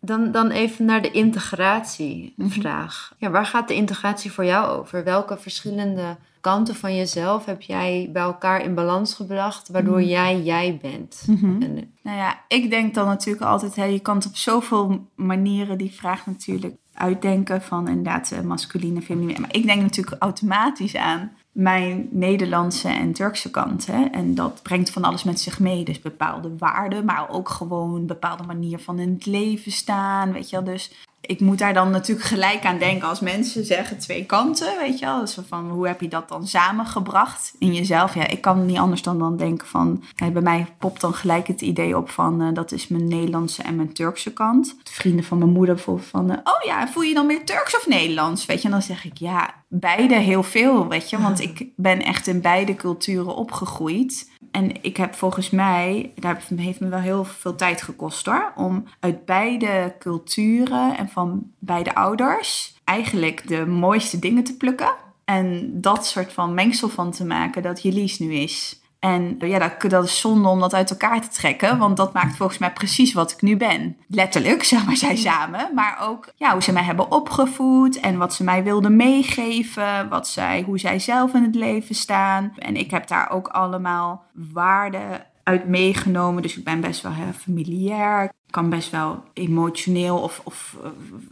[0.05, 3.13] Dan, dan even naar de integratievraag.
[3.15, 3.25] Mhm.
[3.25, 5.05] Ja, waar gaat de integratie voor jou over?
[5.05, 10.09] Welke verschillende kanten van jezelf heb jij bij elkaar in balans gebracht, waardoor mhm.
[10.09, 11.25] jij jij bent?
[11.27, 11.63] Mhm.
[11.63, 15.79] en, nou ja, ik denk dan natuurlijk altijd, hè, je kan het op zoveel manieren
[15.79, 19.41] die vraag natuurlijk uitdenken van inderdaad uh, masculine, feminine.
[19.41, 23.87] Maar ik denk natuurlijk automatisch aan mijn Nederlandse en Turkse kant.
[23.87, 24.05] Hè?
[24.05, 25.85] En dat brengt van alles met zich mee.
[25.85, 30.33] Dus bepaalde waarden, maar ook gewoon bepaalde manier van in het leven staan.
[30.33, 30.75] Weet je wel?
[30.75, 34.99] Dus ik moet daar dan natuurlijk gelijk aan denken als mensen zeggen twee kanten, weet
[34.99, 35.21] je wel.
[35.21, 38.15] Dus van hoe heb je dat dan samengebracht in jezelf?
[38.15, 41.61] Ja, ik kan niet anders dan dan denken van, bij mij popt dan gelijk het
[41.61, 44.77] idee op van, uh, dat is mijn Nederlandse en mijn Turkse kant.
[44.83, 47.77] De vrienden van mijn moeder bijvoorbeeld van, uh, oh ja, voel je dan meer Turks
[47.77, 48.47] of Nederlands?
[48.47, 51.21] Weet je, en dan zeg ik ja, beide heel veel, weet je.
[51.21, 54.31] Want ik ben echt in beide culturen opgegroeid.
[54.53, 58.85] En ik heb volgens mij, daar heeft me wel heel veel tijd gekost hoor, om
[59.01, 64.95] uit beide culturen en van beide ouders eigenlijk de mooiste dingen te plukken.
[65.25, 68.82] En dat soort van mengsel van te maken dat Jelise nu is.
[69.03, 71.79] En ja, dat, dat is zonde om dat uit elkaar te trekken.
[71.79, 73.97] Want dat maakt volgens mij precies wat ik nu ben.
[74.09, 75.75] Letterlijk, zeg maar, zij samen.
[75.75, 78.01] Maar ook ja, hoe ze mij hebben opgevoed.
[78.01, 80.09] En wat ze mij wilden meegeven.
[80.09, 82.53] Wat zij, hoe zij zelf in het leven staan.
[82.59, 86.43] En ik heb daar ook allemaal waarden uit meegenomen.
[86.43, 88.25] Dus ik ben best wel hè, familiair.
[88.25, 90.77] Ik kan best wel emotioneel of, of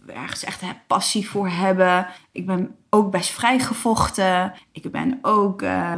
[0.08, 2.06] uh, ergens echt hè, passie voor hebben.
[2.32, 4.52] Ik ben ook best vrijgevochten.
[4.72, 5.62] Ik ben ook...
[5.62, 5.92] Uh,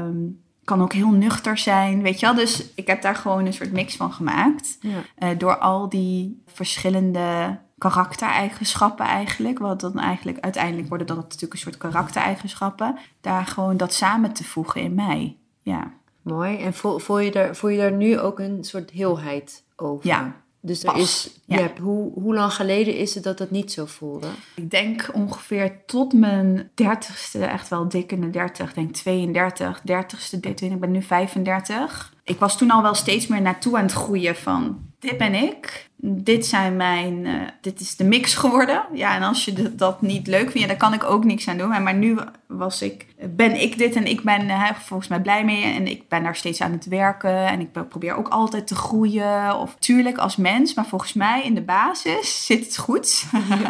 [0.65, 2.35] kan ook heel nuchter zijn, weet je wel.
[2.35, 4.79] Dus ik heb daar gewoon een soort mix van gemaakt.
[4.81, 4.99] Ja.
[5.19, 9.59] Uh, door al die verschillende karaktereigenschappen eigenlijk.
[9.59, 12.99] Wat dan eigenlijk uiteindelijk worden dat natuurlijk een soort karaktereigenschappen.
[13.21, 15.37] Daar gewoon dat samen te voegen in mij.
[15.63, 15.93] Ja.
[16.23, 16.57] Mooi.
[16.59, 20.07] En voel, voel, je, daar, voel je daar nu ook een soort heelheid over?
[20.07, 21.71] Ja, dus er is, ja.
[21.81, 24.27] hoe, hoe lang geleden is het dat dat niet zo voelde?
[24.55, 28.69] Ik denk ongeveer tot mijn dertigste, echt wel dik in de dertig.
[28.69, 32.15] Ik denk 32, dertigste, ik ben nu 35.
[32.25, 35.91] Ik was toen al wel steeds meer naartoe aan het groeien van dit ben ik
[36.05, 38.83] dit zijn mijn, uh, dit is de mix geworden.
[38.93, 41.57] Ja, en als je dat niet leuk vindt, ja, daar kan ik ook niks aan
[41.57, 41.83] doen.
[41.83, 45.65] Maar nu was ik, ben ik dit en ik ben uh, volgens mij blij mee.
[45.65, 47.47] En ik ben daar steeds aan het werken.
[47.47, 49.59] En ik probeer ook altijd te groeien.
[49.59, 53.25] Of tuurlijk als mens, maar volgens mij in de basis zit het goed.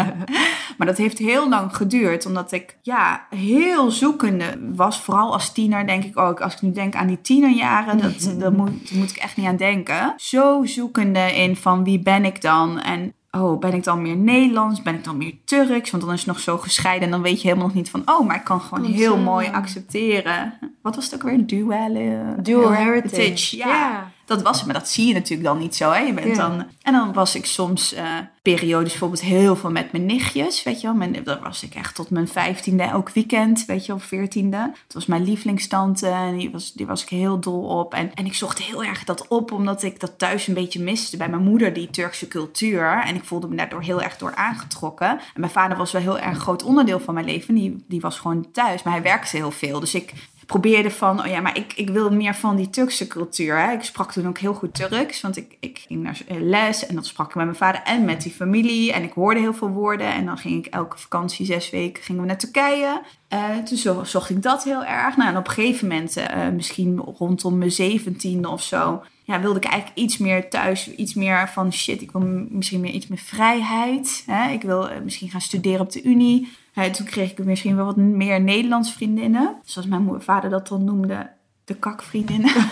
[0.78, 5.00] maar dat heeft heel lang geduurd, omdat ik ja, heel zoekende was.
[5.00, 6.40] Vooral als tiener denk ik ook.
[6.40, 9.56] Als ik nu denk aan die tienerjaren, dat, daar moet, moet ik echt niet aan
[9.56, 10.14] denken.
[10.16, 12.80] Zo zoekende in van wie ben ik dan?
[12.80, 14.82] En oh, ben ik dan meer Nederlands?
[14.82, 15.90] Ben ik dan meer Turks?
[15.90, 18.02] Want dan is het nog zo gescheiden en dan weet je helemaal nog niet van,
[18.04, 20.58] oh, maar ik kan gewoon heel mooi accepteren.
[20.82, 21.46] Wat was het ook weer?
[21.46, 21.96] Dual,
[22.42, 23.56] Dual heritage.
[23.56, 24.10] Ja.
[24.32, 25.90] Dat was het, maar dat zie je natuurlijk dan niet zo.
[25.90, 25.98] Hè?
[25.98, 28.00] Je bent dan, en dan was ik soms uh,
[28.42, 30.62] periodes bijvoorbeeld heel veel met mijn nichtjes.
[30.62, 33.92] Weet je wel, mijn, dat was ik echt tot mijn vijftiende, elk weekend, weet je
[33.92, 34.70] wel, veertiende.
[34.84, 37.94] Het was mijn lievelingstante en die was, die was ik heel dol op.
[37.94, 41.16] En, en ik zocht heel erg dat op, omdat ik dat thuis een beetje miste
[41.16, 43.02] bij mijn moeder, die Turkse cultuur.
[43.04, 45.10] En ik voelde me daardoor heel erg door aangetrokken.
[45.10, 47.54] En mijn vader was wel heel erg groot onderdeel van mijn leven.
[47.54, 49.80] Die, die was gewoon thuis, maar hij werkte heel veel.
[49.80, 50.12] Dus ik
[50.52, 53.58] probeerde van, oh ja, maar ik, ik wil meer van die Turkse cultuur.
[53.58, 53.72] Hè.
[53.72, 57.06] Ik sprak toen ook heel goed Turks, want ik, ik ging naar les en dat
[57.06, 58.92] sprak ik met mijn vader en met die familie.
[58.92, 62.20] En ik hoorde heel veel woorden en dan ging ik elke vakantie, zes weken, gingen
[62.20, 63.02] we naar Turkije.
[63.32, 65.16] Uh, toen zocht ik dat heel erg.
[65.16, 69.58] Nou, en op een gegeven moment, uh, misschien rondom mijn zeventiende of zo, ja, wilde
[69.58, 73.18] ik eigenlijk iets meer thuis, iets meer van shit, ik wil misschien meer iets meer
[73.18, 74.22] vrijheid.
[74.26, 74.50] Hè?
[74.50, 76.60] Ik wil misschien gaan studeren op de unie.
[76.72, 79.56] Ja, toen kreeg ik misschien wel wat meer Nederlands vriendinnen.
[79.64, 81.30] Zoals mijn vader dat dan noemde,
[81.64, 82.52] de kakvriendinnen.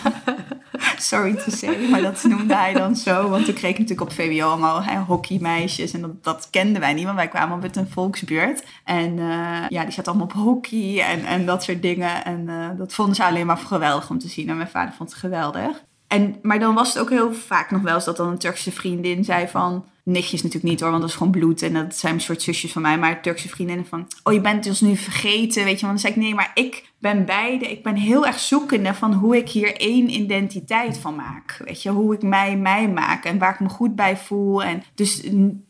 [0.97, 3.29] Sorry to say, maar dat noemde hij dan zo.
[3.29, 5.93] Want toen kreeg ik natuurlijk op VWO allemaal hè, hockeymeisjes.
[5.93, 8.65] En dat, dat kenden wij niet, want wij kwamen uit een volksbuurt.
[8.85, 12.25] En uh, ja, die zat allemaal op hockey en, en dat soort dingen.
[12.25, 14.49] En uh, dat vonden ze alleen maar geweldig om te zien.
[14.49, 15.85] En mijn vader vond het geweldig.
[16.07, 18.73] En, maar dan was het ook heel vaak nog wel eens dat dan een Turkse
[18.73, 21.63] vriendin zei van nichtjes natuurlijk niet hoor, want dat is gewoon bloed.
[21.63, 22.99] En dat zijn een soort zusjes van mij.
[22.99, 25.87] Maar Turkse vriendinnen van, oh je bent ons nu vergeten, weet je.
[25.87, 29.13] Want dan zei ik, nee, maar ik ben beide, ik ben heel erg zoekende van
[29.13, 31.63] hoe ik hier één identiteit van maak.
[31.65, 34.63] Weet je, hoe ik mij mij maak en waar ik me goed bij voel.
[34.63, 35.23] En dus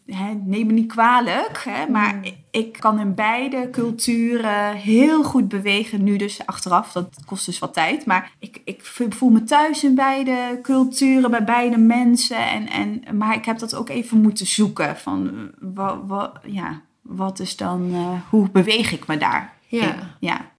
[0.07, 2.23] hè, neem me niet kwalijk, hè, maar Mm.
[2.51, 6.05] ik, kan in beide culturen heel goed bewegen.
[6.05, 8.07] Nu dus achteraf, dat kost dus wat tijd.
[8.07, 12.49] Maar ik, ik voel me thuis in beide culturen, bij beide mensen.
[12.49, 17.39] En, en, maar ik heb dat ook even moeten zoeken van, wat, wat, ja, wat
[17.39, 19.59] is dan, eh, hoe beweeg ik me daar?
[19.67, 19.97] Ja.
[20.21, 20.50] ja.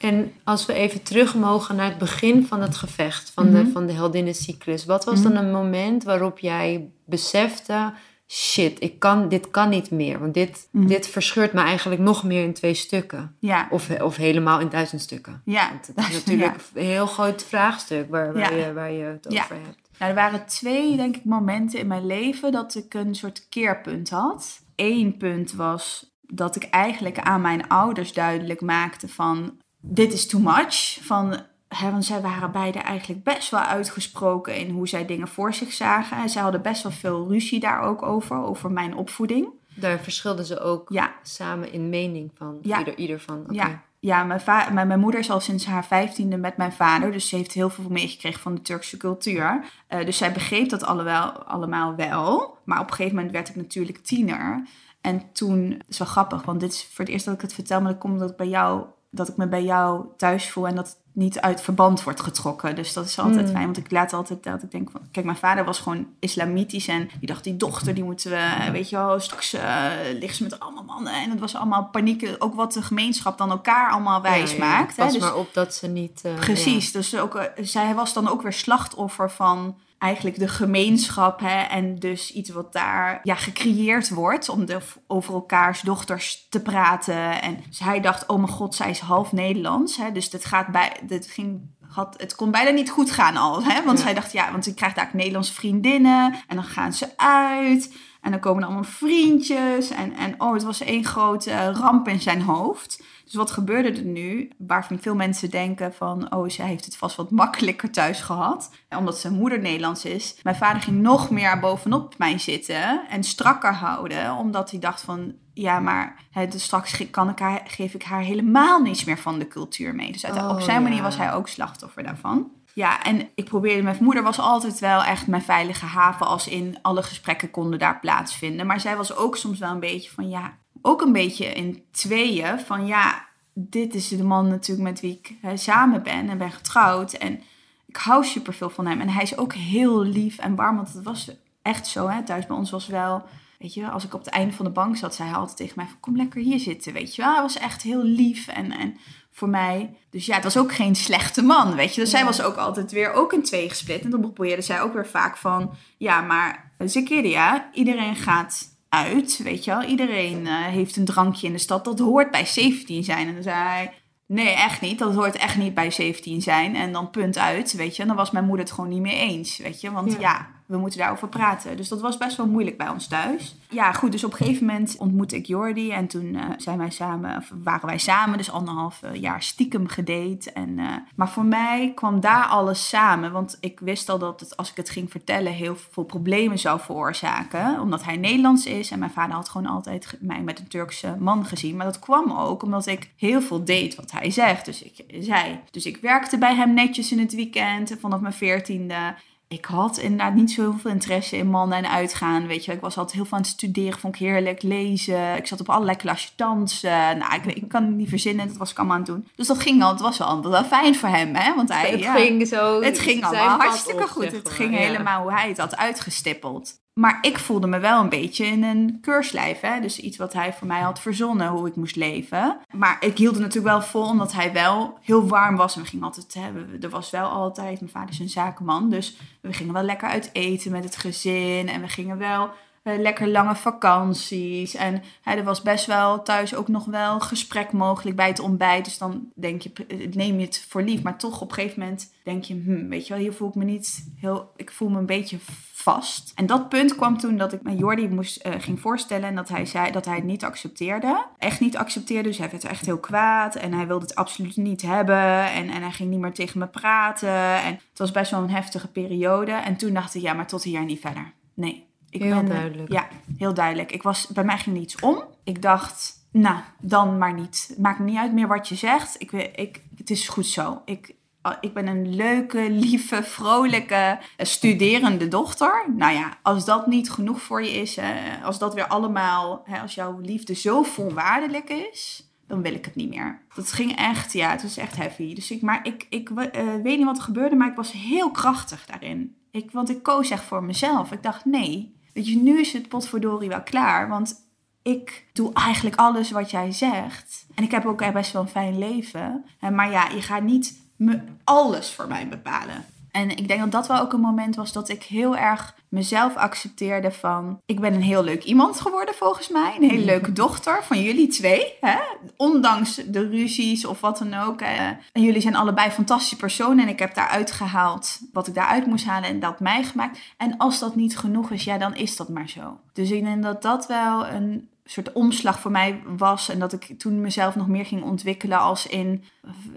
[0.00, 3.70] En als we even terug mogen naar het begin van het gevecht, van, de, Mhm.
[3.70, 4.84] van de heldinnencyclus.
[4.84, 7.92] Wat was dan een moment waarop jij besefte...
[8.28, 10.18] Shit, ik kan, dit kan niet meer.
[10.20, 10.86] Want dit, Mhm.
[10.86, 13.36] dit verscheurt me eigenlijk nog meer in twee stukken.
[13.40, 15.42] Ja, Of, of helemaal in duizend stukken.
[15.44, 15.68] ja.
[15.68, 18.66] Want het is natuurlijk een heel groot vraagstuk waar, waar, Ja.
[18.66, 19.88] je, waar je het over hebt.
[19.98, 24.10] Nou, er waren twee, denk ik, momenten in mijn leven dat ik een soort keerpunt
[24.10, 24.60] had.
[24.76, 29.58] Eén punt was dat ik eigenlijk aan mijn ouders duidelijk maakte van...
[29.88, 30.98] dit is too much.
[31.02, 31.36] Van,
[31.68, 35.72] hè, want zij waren beide eigenlijk best wel uitgesproken in hoe zij dingen voor zich
[35.72, 36.16] zagen.
[36.16, 39.48] En zij hadden best wel veel ruzie daar ook over, over mijn opvoeding.
[39.74, 42.58] Daar verschilden ze ook Ja, samen in mening van.
[42.62, 42.78] Ja.
[42.78, 43.44] Ieder, ieder van.
[43.50, 44.40] Ja, ja mijn,
[44.72, 47.12] mijn, mijn moeder is al sinds haar vijftiende met mijn vader.
[47.12, 49.64] Dus ze heeft heel veel meegekregen van de Turkse cultuur.
[49.86, 52.58] Eh, dus zij begreep dat allemaal, allemaal wel.
[52.64, 54.66] Maar op een gegeven moment werd ik natuurlijk tiener.
[55.00, 57.54] En toen, het is wel grappig, want dit is voor het eerst dat ik het
[57.54, 58.84] vertel, maar dat komt dat ik, bij jou,
[59.16, 62.74] dat ik me bij jou thuis voel en dat het niet uit verband wordt getrokken.
[62.74, 63.52] Dus dat is altijd Hmm.
[63.54, 66.88] fijn, want ik laat altijd dat ik denk van, kijk, mijn vader was gewoon islamitisch
[66.88, 70.42] en die dacht, die dochter, die moeten we, weet je wel, straks eh ligt ze
[70.42, 71.12] met allemaal mannen.
[71.12, 74.64] En het was allemaal paniek, ook wat de gemeenschap dan elkaar allemaal wijs Ja, ja,
[74.70, 74.96] maakt.
[74.96, 75.02] hè.
[75.04, 76.20] Pas Dus- maar op dat ze niet...
[76.24, 81.40] eh, Precies, dus ook, eh, zij was dan ook weer slachtoffer van eigenlijk de gemeenschap.
[81.40, 86.62] Hè, en dus iets wat daar ja, gecreëerd wordt om de, over elkaars dochters te
[86.62, 87.42] praten.
[87.42, 89.96] En dus hij dacht, oh mijn god, zij is half Nederlands.
[89.96, 93.64] Hè, dus dit gaat bij, dit ging, had, het kon bijna niet goed gaan al.
[93.64, 94.04] Hè, want Ja.
[94.04, 96.34] zij dacht, ja, want ik krijg daar Nederlandse vriendinnen.
[96.46, 97.94] En dan gaan ze uit.
[98.26, 99.90] En dan komen er allemaal vriendjes.
[99.90, 103.02] En, en oh, het was één grote ramp in zijn hoofd.
[103.24, 104.50] Dus wat gebeurde er nu?
[104.58, 106.32] Waarvan veel mensen denken van...
[106.34, 108.70] oh, zij heeft het vast wat makkelijker thuis gehad.
[108.88, 110.36] En omdat zijn moeder Nederlands is.
[110.42, 113.08] Mijn vader ging nog meer bovenop mij zitten.
[113.08, 114.32] En strakker houden.
[114.34, 115.34] Omdat hij dacht van...
[115.54, 119.38] ja, maar hè, dus straks kan ik haar, geef ik haar helemaal niets meer van
[119.38, 120.12] de cultuur mee.
[120.12, 122.50] Dus uit- Oh, op zijn manier was hij ook slachtoffer daarvan.
[122.76, 126.78] Ja, en ik probeerde, mijn moeder was altijd wel echt mijn veilige haven, als in
[126.82, 128.66] alle gesprekken konden daar plaatsvinden.
[128.66, 132.60] Maar zij was ook soms wel een beetje van, ja, ook een beetje in tweeën
[132.60, 137.12] van, ja, dit is de man natuurlijk met wie ik samen ben en ben getrouwd.
[137.12, 137.42] En
[137.86, 139.00] ik hou superveel van hem.
[139.00, 141.30] En hij is ook heel lief en warm, want het was
[141.62, 142.22] echt zo, hè.
[142.22, 143.24] Thuis bij ons was wel,
[143.58, 145.74] weet je, als ik op het einde van de bank zat, zei hij altijd tegen
[145.76, 147.32] mij van, kom lekker hier zitten, weet je wel.
[147.32, 148.72] Hij was echt heel lief en...
[148.72, 148.96] en
[149.36, 149.96] voor mij.
[150.10, 152.00] Dus ja, het was ook geen slechte man, weet je.
[152.00, 154.04] Dus zij was ook altijd weer ook in twee gesplit.
[154.04, 155.74] En dan probeerde zij ook weer vaak van...
[155.98, 159.82] Ja, maar Zekeria, iedereen gaat uit, weet je wel.
[159.82, 161.84] Iedereen eh, heeft een drankje in de stad.
[161.84, 163.26] Dat hoort bij 17 zijn.
[163.26, 163.92] En dan zei hij...
[164.26, 164.98] Nee, echt niet.
[164.98, 166.76] Dat hoort echt niet bij 17 zijn.
[166.76, 168.02] En dan punt uit, weet je.
[168.02, 169.90] En dan was mijn moeder het gewoon niet meer eens, weet je.
[169.90, 170.18] Want Ja.
[170.20, 171.76] ja, we moeten daarover praten.
[171.76, 173.56] Dus dat was best wel moeilijk bij ons thuis.
[173.70, 174.12] Ja, goed.
[174.12, 175.90] Dus op een gegeven moment ontmoette ik Jordi.
[175.90, 178.38] En toen eh, zijn wij samen, of waren wij samen.
[178.38, 180.52] Dus anderhalf eh, jaar stiekem gedate.
[180.52, 183.32] En, eh, maar voor mij kwam daar alles samen.
[183.32, 186.80] Want ik wist al dat het, als ik het ging vertellen, heel veel problemen zou
[186.80, 187.80] veroorzaken.
[187.80, 188.90] Omdat hij Nederlands is.
[188.90, 191.76] En mijn vader had gewoon altijd mij met een Turkse man gezien.
[191.76, 194.64] Maar dat kwam ook omdat ik heel veel deed wat hij zegt.
[194.64, 195.60] Dus ik zei.
[195.70, 197.96] Dus ik werkte bij hem netjes in het weekend.
[198.00, 199.14] Vanaf mijn veertiende.
[199.48, 202.46] Ik had inderdaad niet zo heel veel interesse in mannen en uitgaan.
[202.46, 205.36] Weet je, ik was altijd heel veel aan het studeren, vond ik heerlijk lezen.
[205.36, 207.18] Ik zat op allerlei klasjes dansen.
[207.18, 209.28] Nou, ik, ik kan het niet verzinnen, dat was ik allemaal aan het doen.
[209.34, 211.54] Dus dat ging al, het was wel, wel fijn voor hem, hè?
[211.54, 212.82] Want hij, Het ja, ging zo.
[212.82, 214.22] het ging allemaal hartstikke op, goed.
[214.22, 214.78] zeg Het ging Ja.
[214.78, 216.74] helemaal hoe hij het had uitgestippeld.
[217.00, 219.60] Maar ik voelde me wel een beetje in een keurslijf.
[219.60, 219.80] Hè?
[219.80, 222.58] Dus iets wat hij voor mij had verzonnen, hoe ik moest leven.
[222.72, 225.76] Maar ik hield het natuurlijk wel vol, omdat hij wel heel warm was.
[225.76, 228.90] En we gingen altijd, we- er was wel altijd, mijn vader is een zakenman.
[228.90, 231.68] Dus we gingen wel lekker uit eten met het gezin.
[231.68, 232.50] En we gingen wel
[232.82, 234.74] eh, lekker lange vakanties.
[234.74, 238.84] En hè, er was best wel thuis ook nog wel gesprek mogelijk bij het ontbijt.
[238.84, 241.02] Dus dan denk je, eh, neem je het voor lief.
[241.02, 243.54] Maar toch op een gegeven moment denk je, hm, weet je wel, hier voel ik
[243.54, 245.38] me niet heel, ik voel me een beetje
[245.86, 246.32] vast.
[246.34, 249.48] En dat punt kwam toen dat ik mijn Jordi moest, eh, ging voorstellen en dat
[249.48, 251.26] hij zei dat hij het niet accepteerde.
[251.38, 254.82] Echt niet accepteerde, dus hij werd echt heel kwaad en hij wilde het absoluut niet
[254.82, 257.62] hebben en, en hij ging niet meer tegen me praten.
[257.62, 259.52] En het was best wel een heftige periode.
[259.52, 261.32] En toen dacht ik, ja, maar tot hier en niet verder.
[261.54, 261.86] Nee.
[262.10, 262.92] Ik Heel ben, eh, duidelijk.
[262.92, 263.92] Ja, heel duidelijk.
[263.92, 265.24] Ik was, bij mij ging niets om.
[265.44, 267.74] Ik dacht, nou, dan maar niet.
[267.78, 269.14] Maakt niet uit meer wat je zegt.
[269.18, 270.82] Ik, ik, het is goed zo.
[270.84, 271.14] Ik,
[271.60, 275.84] ik ben een leuke, lieve, vrolijke, eh, studerende dochter.
[275.96, 277.98] Nou ja, als dat niet genoeg voor je is,
[278.44, 283.08] als dat weer allemaal, als jouw liefde zo voorwaardelijk is, dan wil ik het niet
[283.08, 283.40] meer.
[283.54, 285.34] Dat ging echt, ja, het was echt heavy.
[285.34, 286.44] Dus ik, maar ik, ik uh,
[286.82, 289.36] weet niet wat er gebeurde, maar ik was heel krachtig daarin.
[289.50, 291.12] Ik, want ik koos echt voor mezelf.
[291.12, 294.08] Ik dacht, nee, weet je, nu is het potverdorie wel klaar.
[294.08, 294.34] Want
[294.82, 297.46] ik doe eigenlijk alles wat jij zegt.
[297.54, 299.44] En ik heb ook best wel een fijn leven.
[299.72, 302.84] Maar ja, je gaat niet me alles voor mij bepalen.
[303.10, 306.36] En ik denk dat dat wel ook een moment was dat ik heel erg mezelf
[306.36, 307.60] accepteerde van...
[307.66, 309.76] Ik ben een heel leuk iemand geworden volgens mij.
[309.76, 311.72] Een hele leuke dochter van jullie twee.
[311.80, 311.98] Hè?
[312.36, 314.60] Ondanks de ruzies of wat dan ook.
[314.60, 316.84] En jullie zijn allebei fantastische personen.
[316.84, 320.18] En ik heb daaruit gehaald wat ik daaruit moest halen en dat mij gemaakt.
[320.36, 322.78] En als dat niet genoeg is, ja, dan is dat maar zo.
[322.92, 326.48] Dus ik denk dat dat wel een soort omslag voor mij was.
[326.48, 329.24] En dat ik toen mezelf nog meer ging ontwikkelen als in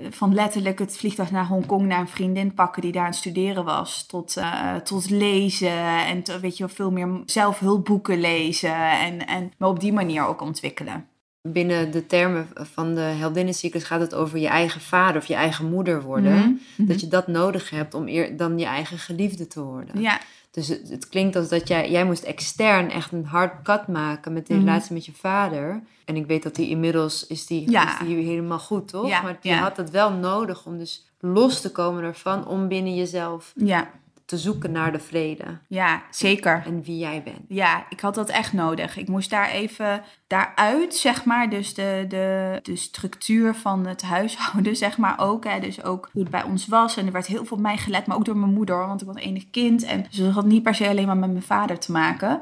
[0.09, 3.65] van letterlijk het vliegtuig naar Hongkong naar een vriendin pakken die daar aan het studeren
[3.65, 4.05] was.
[4.05, 8.99] Tot, uh, tot lezen en weet je, veel meer zelfhulpboeken lezen.
[8.99, 11.08] En, en me op die manier ook ontwikkelen.
[11.41, 15.69] Binnen de termen van de heldinnencyclus gaat het over je eigen vader of je eigen
[15.69, 16.34] moeder worden.
[16.38, 16.88] Mhm, mhm.
[16.88, 20.02] Dat je dat nodig hebt om eer, dan je eigen geliefde te worden.
[20.02, 20.19] Ja.
[20.52, 24.34] Dus het, het, klinkt als dat jij, jij moest extern echt een hard cut maken
[24.34, 24.63] met de Mhm.
[24.65, 25.82] relatie met je vader.
[26.06, 28.02] En ik weet dat die inmiddels is die, Ja.
[28.02, 29.08] is die helemaal goed, toch?
[29.08, 32.47] Ja, Maar je had het wel nodig om dus los te komen ervan.
[32.47, 33.89] Om binnen jezelf Ja,
[34.29, 35.43] te zoeken naar de vrede.
[35.67, 36.63] ja, zeker.
[36.65, 37.41] En wie jij bent.
[37.47, 38.97] Ja, ik had dat echt nodig.
[38.97, 44.75] Ik moest daar even daaruit, zeg maar, dus de, de, de structuur van het huishouden,
[44.85, 45.43] zeg maar ook.
[45.43, 45.59] Hè.
[45.59, 46.97] Dus ook hoe het bij ons was.
[46.97, 49.07] En er werd heel veel op mij gelet, maar ook door mijn moeder, want ik
[49.07, 49.83] was enig kind.
[49.83, 52.41] En dus dat had niet per se alleen maar met mijn vader te maken.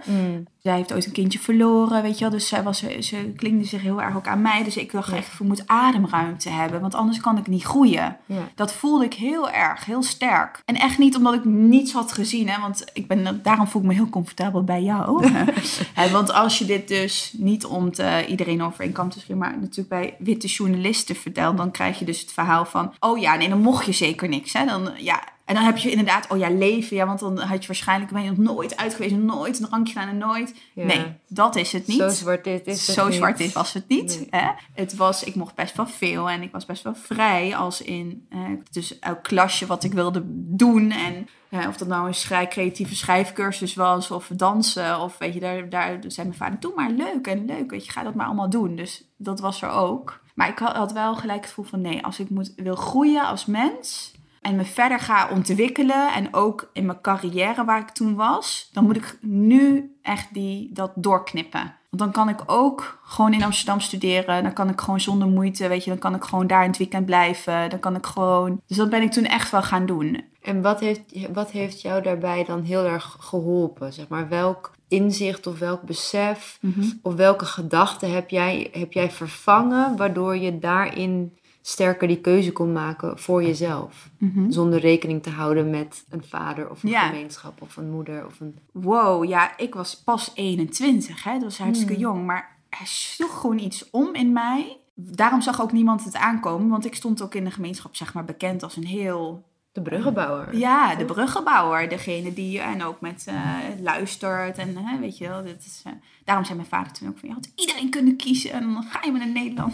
[0.67, 2.33] Zij heeft ooit een kindje verloren, weet je wel.
[2.33, 4.63] Dus zij was, ze klingde zich heel erg ook aan mij.
[4.63, 5.17] Dus ik dacht Ja.
[5.17, 8.17] echt, ik moet ademruimte hebben, want anders kan ik niet groeien.
[8.25, 8.49] Ja.
[8.55, 10.61] Dat voelde ik heel erg, heel sterk.
[10.65, 13.87] En echt niet omdat ik niets had gezien, hè, want ik ben, daarom voel ik
[13.87, 15.31] me heel comfortabel bij jou.
[16.11, 19.57] Want als je dit dus niet om te, iedereen over één kam te scheren, maar
[19.59, 23.49] natuurlijk bij witte journalisten vertelt, dan krijg je dus het verhaal van, oh ja, nee,
[23.49, 24.53] dan mocht je zeker niks.
[24.53, 24.65] Hè?
[24.65, 25.23] Dan, ja.
[25.47, 28.23] En dan heb je inderdaad, oh ja, leven, ja, want dan had je waarschijnlijk, ben
[28.23, 30.55] je nog nooit uit geweest, nooit een drankje gedaan en nooit.
[30.73, 30.85] Ja.
[30.85, 31.97] Nee, dat is het niet.
[31.97, 33.15] Zo zwart dit is het Zo niet.
[33.15, 34.27] zwart dit was het niet.
[34.31, 34.41] Nee.
[34.41, 34.51] Hè?
[34.73, 38.27] Het was, ik mocht best wel veel en ik was best wel vrij als in
[38.29, 38.39] eh,
[38.71, 40.91] dus elk klasje wat ik wilde doen.
[40.91, 45.39] En eh, of dat nou een schrij, creatieve schrijfcursus was of dansen of weet je,
[45.39, 48.25] daar, daar zei mijn vader, doe maar leuk en leuk, weet je, ga dat maar
[48.25, 48.75] allemaal doen.
[48.75, 50.19] Dus dat was er ook.
[50.35, 53.25] Maar ik had, had wel gelijk het gevoel van nee, als ik moet, wil groeien
[53.25, 54.15] als mens
[54.47, 58.83] en me verder ga ontwikkelen en ook in mijn carrière waar ik toen was, dan
[58.83, 61.75] moet ik nu echt die, dat doorknippen.
[61.89, 64.43] Want dan kan ik ook gewoon in Amsterdam studeren.
[64.43, 66.77] Dan kan ik gewoon zonder moeite, weet je, dan kan ik gewoon daar in het
[66.77, 67.69] weekend blijven.
[67.69, 68.61] Dan kan ik gewoon.
[68.67, 70.23] Dus dat ben ik toen echt wel gaan doen.
[70.41, 71.01] En wat heeft,
[71.33, 73.93] wat heeft jou daarbij dan heel erg geholpen?
[73.93, 76.59] Zeg maar, welk inzicht of welk besef
[77.01, 81.36] of welke gedachten heb jij, heb jij vervangen waardoor je daarin
[81.67, 84.09] sterker die keuze kon maken voor jezelf?
[84.49, 87.07] Zonder rekening te houden met een vader of een Ja.
[87.07, 88.59] gemeenschap of een moeder of een...
[88.71, 91.33] Wow, ja, ik was pas 21, hè?
[91.33, 92.01] dat was hartstikke Hmm.
[92.01, 92.25] jong.
[92.25, 94.77] Maar er sloeg gewoon iets om in mij.
[94.93, 98.25] Daarom zag ook niemand het aankomen, want ik stond ook in de gemeenschap, zeg maar,
[98.25, 99.43] bekend als een heel
[99.77, 100.57] De bruggenbouwer.
[100.57, 101.89] Ja, de bruggenbouwer.
[101.89, 104.57] Degene die en ook met eh, luistert.
[104.57, 105.91] En hè, weet je wel, dit is, eh,
[106.25, 107.29] daarom zei mijn vader toen ook van...
[107.29, 109.73] Je had iedereen kunnen kiezen en dan ga je maar naar Nederland.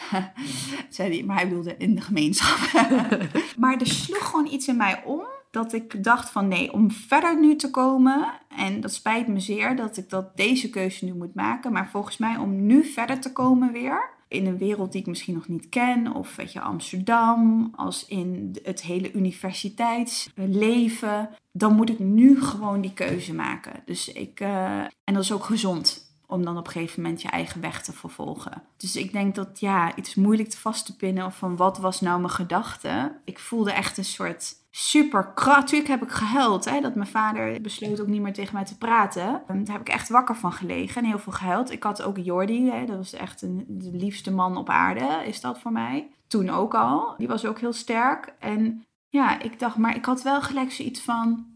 [0.88, 2.82] zei hij, maar hij bedoelde in de gemeenschap.
[3.56, 5.22] maar er sloeg gewoon iets in mij om.
[5.50, 8.32] Dat ik dacht van nee, om verder nu te komen.
[8.56, 11.72] En dat spijt me zeer dat ik dat deze keuze nu moet maken.
[11.72, 15.34] Maar volgens mij om nu verder te komen weer in een wereld die ik misschien
[15.34, 21.98] nog niet ken, of weet je, Amsterdam, als in het hele universiteitsleven, dan moet ik
[21.98, 23.82] nu gewoon die keuze maken.
[23.84, 26.03] Dus ik, eh, en dat is ook gezond
[26.34, 28.62] om dan op een gegeven moment je eigen weg te vervolgen.
[28.76, 32.00] Dus ik denk dat ja, het is moeilijk te vast te pinnen van wat was
[32.00, 33.20] nou mijn gedachte.
[33.24, 35.60] Ik voelde echt een soort super kracht.
[35.60, 38.78] Natuurlijk heb ik gehuild, hè, dat mijn vader besloot ook niet meer tegen mij te
[38.78, 39.42] praten.
[39.46, 41.70] En Daar heb ik echt wakker van gelegen en heel veel gehuild.
[41.70, 45.40] Ik had ook Jordi, hè, dat was echt een, de liefste man op aarde, is
[45.40, 46.10] dat voor mij.
[46.26, 47.14] Toen ook al.
[47.18, 48.34] Die was ook heel sterk.
[48.38, 51.46] En ja, ik dacht, maar ik had wel gelijk zoiets van,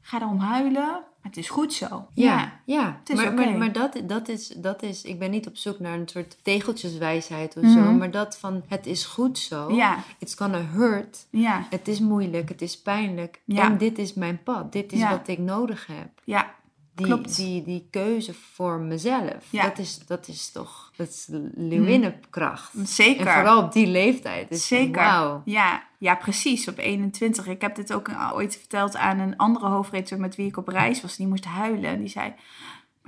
[0.00, 2.06] ga erom huilen, het is goed zo.
[2.14, 2.96] Ja, ja.
[2.98, 5.78] Het is maar, maar, maar dat, dat, is, dat is, ik ben niet op zoek
[5.78, 7.96] naar een soort tegeltjeswijsheid of zo, Mhm.
[7.96, 9.72] maar dat van het is goed zo.
[9.72, 11.26] Ja, It's gonna hurt.
[11.30, 13.40] ja, Het is moeilijk, het is pijnlijk.
[13.44, 13.62] Ja.
[13.64, 14.72] En dit is mijn pad.
[14.72, 15.10] Dit is Ja.
[15.10, 16.08] wat ik nodig heb.
[16.24, 16.56] ja.
[16.98, 17.36] Die, Klopt.
[17.36, 19.44] die, die keuze voor mezelf.
[19.50, 19.62] Ja.
[19.62, 22.72] Dat, is, dat is toch dat is leeuwinnenkracht.
[22.84, 23.26] Zeker.
[23.26, 24.48] En vooral op die leeftijd.
[24.48, 25.02] Dus Zeker.
[25.44, 26.68] Ja, ja, precies.
[26.68, 27.46] Op 21.
[27.46, 30.68] Ik heb dit ook een- ooit verteld aan een andere hoofdredacteur met wie ik op
[30.68, 31.16] reis was.
[31.16, 31.90] Die moest huilen.
[31.90, 32.32] En die zei,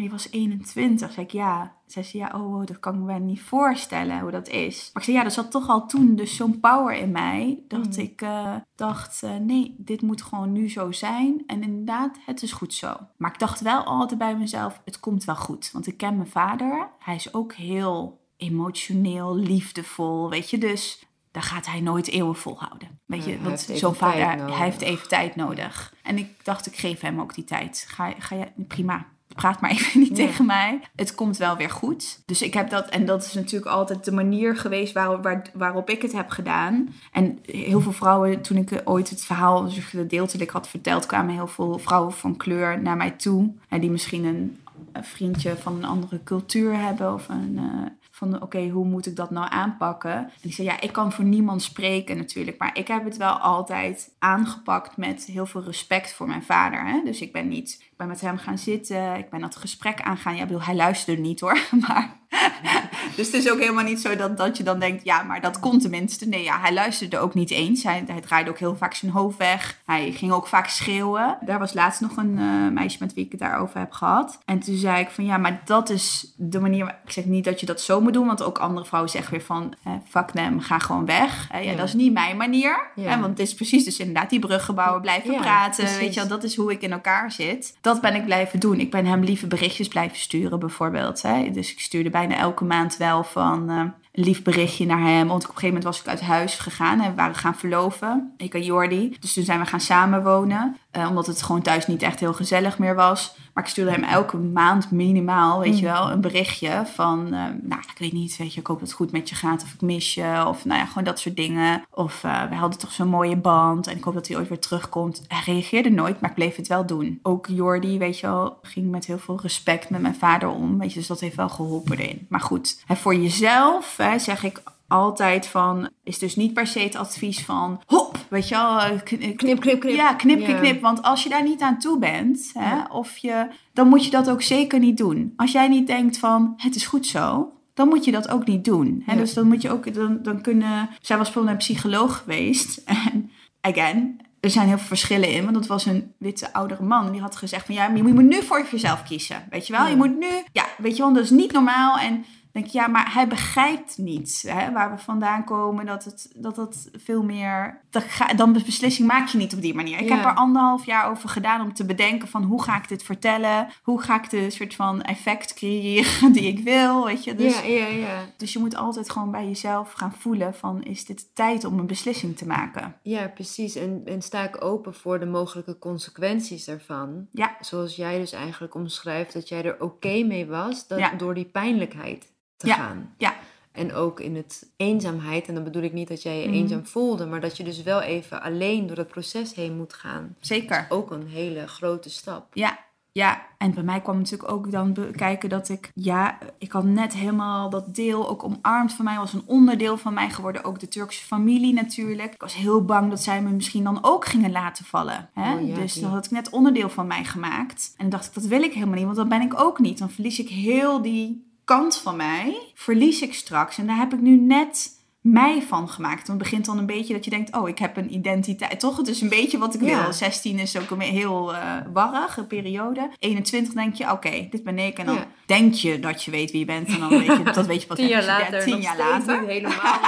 [0.01, 1.13] maar je was 21.
[1.13, 1.75] Zei ik, ja.
[1.87, 4.91] Zei ze, ja, oh, dat kan ik me niet voorstellen hoe dat is.
[4.93, 7.63] Maar ik zei, ja, er zat toch al toen dus zo'n power in mij.
[7.69, 8.01] Dat Mhm.
[8.01, 11.43] ik eh, dacht, eh, nee, dit moet gewoon nu zo zijn.
[11.47, 12.97] En inderdaad, het is goed zo.
[13.17, 15.71] Maar ik dacht wel altijd bij mezelf, het komt wel goed.
[15.73, 16.89] Want ik ken mijn vader.
[16.99, 20.59] Hij is ook heel emotioneel, liefdevol, weet je.
[20.59, 23.01] Dus daar gaat hij nooit eeuwen volhouden.
[23.07, 24.27] Weet je, Ja, want zo'n vader,
[24.57, 25.95] hij heeft even tijd nodig.
[26.03, 27.85] En ik dacht, ik geef hem ook die tijd.
[27.89, 29.07] Ga, ga je, prima.
[29.35, 30.81] Praat maar even niet tegen mij.
[30.97, 32.23] Het komt wel weer goed.
[32.27, 35.91] Dus ik heb dat, en dat is natuurlijk altijd de manier geweest waarop, waar, waarop
[35.91, 36.95] ik het heb gedaan.
[37.13, 40.69] En heel veel vrouwen, toen ik ooit het verhaal, dus het gedeelte dat ik had
[40.69, 43.51] verteld, kwamen heel veel vrouwen van kleur naar mij toe.
[43.69, 44.59] En die misschien een,
[44.93, 47.59] een vriendje van een andere cultuur hebben of een.
[47.59, 50.13] eh, van oké, hoe moet ik dat nou aanpakken?
[50.17, 52.59] En ik zei, ja, ik kan voor niemand spreken natuurlijk.
[52.59, 56.87] Maar ik heb het wel altijd aangepakt met heel veel respect voor mijn vader.
[56.87, 57.01] Hè?
[57.05, 59.15] Dus ik ben niet, ben met hem gaan zitten.
[59.17, 60.35] Ik ben dat gesprek aangaan.
[60.37, 61.59] Ja, ik bedoel, hij luisterde niet hoor.
[61.89, 62.19] Maar,
[63.17, 65.61] dus het is ook helemaal niet zo dat, dat je dan denkt, ja, maar dat
[65.61, 66.29] kon tenminste.
[66.29, 67.83] Nee, ja, hij luisterde ook niet eens.
[67.83, 69.81] Hij, hij draaide ook heel vaak zijn hoofd weg.
[69.87, 71.39] Hij ging ook vaak schreeuwen.
[71.41, 74.39] Daar was laatst nog een eh, meisje met wie ik het daarover heb gehad.
[74.45, 76.85] En toen zei ik van, ja, maar dat is de manier...
[76.85, 79.31] waar- Ik zeg niet dat je dat zo moet doen, want ook andere vrouwen zeggen
[79.33, 81.49] weer van, eh, fuck them, ga gewoon weg.
[81.51, 81.77] Eh, ja, Ja.
[81.77, 82.91] Dat is niet mijn manier.
[82.95, 83.19] Ja.
[83.21, 85.85] Want het is precies dus inderdaad die bruggen bouwen, blijven Ja, praten.
[85.85, 86.01] precies.
[86.01, 87.77] Weet je wel, dat is hoe ik in elkaar zit.
[87.81, 88.81] Dat ben ik blijven doen.
[88.81, 91.23] Ik ben hem lieve berichtjes blijven sturen bijvoorbeeld.
[91.23, 91.51] Hè.
[91.51, 93.71] Dus ik stuurde bijna elke maand wel van...
[93.71, 93.77] eh,
[94.13, 95.29] een lief berichtje naar hem.
[95.29, 97.01] Want op een gegeven moment was ik uit huis gegaan.
[97.01, 98.35] En we waren gaan verloven.
[98.37, 99.17] Ik en Jordi.
[99.21, 100.77] Dus toen zijn we gaan samenwonen.
[100.91, 103.35] Eh, omdat het gewoon thuis niet echt heel gezellig meer was.
[103.55, 107.27] Maar ik stuurde hem elke maand minimaal, weet je wel, een berichtje van...
[107.27, 109.63] eh, nou, ik weet niet, weet je, ik hoop dat het goed met je gaat.
[109.63, 110.45] Of ik mis je.
[110.47, 111.85] Of nou ja, gewoon dat soort dingen.
[111.91, 113.87] Of eh, we hadden toch zo'n mooie band.
[113.87, 115.25] En ik hoop dat hij ooit weer terugkomt.
[115.29, 117.19] Hij reageerde nooit, maar ik bleef het wel doen.
[117.23, 120.79] Ook Jordi, weet je wel, ging met heel veel respect met mijn vader om.
[120.79, 122.27] Weet je, dus dat heeft wel geholpen erin.
[122.29, 125.89] Maar goed, hè, voor jezelf hè, zeg ik altijd van...
[126.05, 127.81] is dus niet per se het advies van...
[127.87, 128.81] hop, weet je wel...
[128.81, 129.95] eh, kn- Knip, knip, knip.
[129.97, 130.81] Ja, knip, knip, knip.
[130.81, 132.51] Want als je daar niet aan toe bent...
[132.55, 135.33] Hè, of je, dan moet je dat ook zeker niet doen.
[135.37, 136.55] Als jij niet denkt van...
[136.57, 137.53] het is goed zo...
[137.75, 139.03] Dan moet je dat ook niet doen.
[139.07, 139.13] Hè?
[139.13, 139.19] Ja.
[139.19, 140.89] Dus dan moet je ook, dan, dan kunnen.
[141.01, 142.83] Zij was bijvoorbeeld een psycholoog geweest.
[143.13, 143.31] En
[143.61, 145.43] again, er zijn heel veel verschillen in.
[145.43, 147.13] Want dat was een witte oudere man.
[147.13, 149.47] Die had gezegd van ja, maar je moet nu voor jezelf kiezen.
[149.51, 149.83] Weet je wel?
[149.83, 149.89] Ja.
[149.89, 151.99] Je moet nu, ja, weet je wel, dat is niet normaal.
[151.99, 152.25] En
[152.61, 155.87] denk ik, ja, maar hij begrijpt niet hè, waar we vandaan komen.
[155.87, 157.81] Dat het, dat het veel meer.
[157.91, 159.99] Dat ga, dan de beslissing maak je niet op die manier.
[159.99, 160.17] Ik Ja.
[160.17, 163.69] heb er anderhalf jaar over gedaan om te bedenken van hoe ga ik dit vertellen?
[163.83, 167.05] Hoe ga ik de soort van effect creëren die ik wil?
[167.05, 167.61] Weet je, dus.
[167.61, 168.25] ja, ja, ja.
[168.37, 171.87] Dus je moet altijd gewoon bij jezelf gaan voelen van is dit tijd om een
[171.87, 172.97] beslissing te maken?
[173.03, 173.75] Ja, precies.
[173.75, 177.27] En, en sta ik open voor de mogelijke consequenties daarvan.
[177.33, 177.57] Ja.
[177.61, 181.15] Zoals jij dus eigenlijk omschrijft, dat jij er oké mee was dat, Ja.
[181.15, 182.29] door die pijnlijkheid
[182.61, 182.75] te Ja.
[182.75, 183.15] gaan.
[183.17, 183.35] Ja.
[183.73, 186.57] En ook in het eenzaamheid, en dan bedoel ik niet dat jij je Mhm.
[186.57, 190.37] eenzaam voelde, maar dat je dus wel even alleen door het proces heen moet gaan.
[190.41, 190.87] Zeker.
[190.89, 192.47] Ook een hele grote stap.
[192.53, 192.79] Ja,
[193.13, 193.47] ja.
[193.59, 197.71] En bij mij kwam natuurlijk ook dan bekijken dat ik, ja, ik had net helemaal
[197.71, 200.65] dat deel ook omarmd van mij, was een onderdeel van mij geworden.
[200.65, 202.35] Ook de Turkse familie natuurlijk.
[202.35, 205.29] Ik was heel bang dat zij me misschien dan ook gingen laten vallen.
[205.35, 205.55] Hè?
[205.55, 207.89] Oh ja, dus dan had ik net onderdeel van mij gemaakt.
[207.97, 209.99] En dan dacht ik, dat wil ik helemaal niet, want dat ben ik ook niet.
[209.99, 213.79] Dan verlies ik heel die kant van mij, verlies ik straks.
[213.79, 214.91] En daar heb ik nu net
[215.21, 216.27] mij van gemaakt.
[216.27, 218.81] Dan begint dan een beetje dat je denkt, oh, ik heb een identiteit.
[218.81, 218.97] Toch?
[218.97, 220.03] Het is een beetje wat ik Ja.
[220.03, 220.13] wil.
[220.13, 223.11] 16 is ook een heel eh warrige periode.
[223.19, 224.99] 21 denk je, oké, dit ben ik.
[224.99, 225.27] En dan Ja.
[225.47, 226.89] denk je dat je weet wie je bent.
[226.89, 229.41] En dan weet je, dat weet je pas Tien jaar later, Tien nog jaar later.
[229.41, 229.99] niet helemaal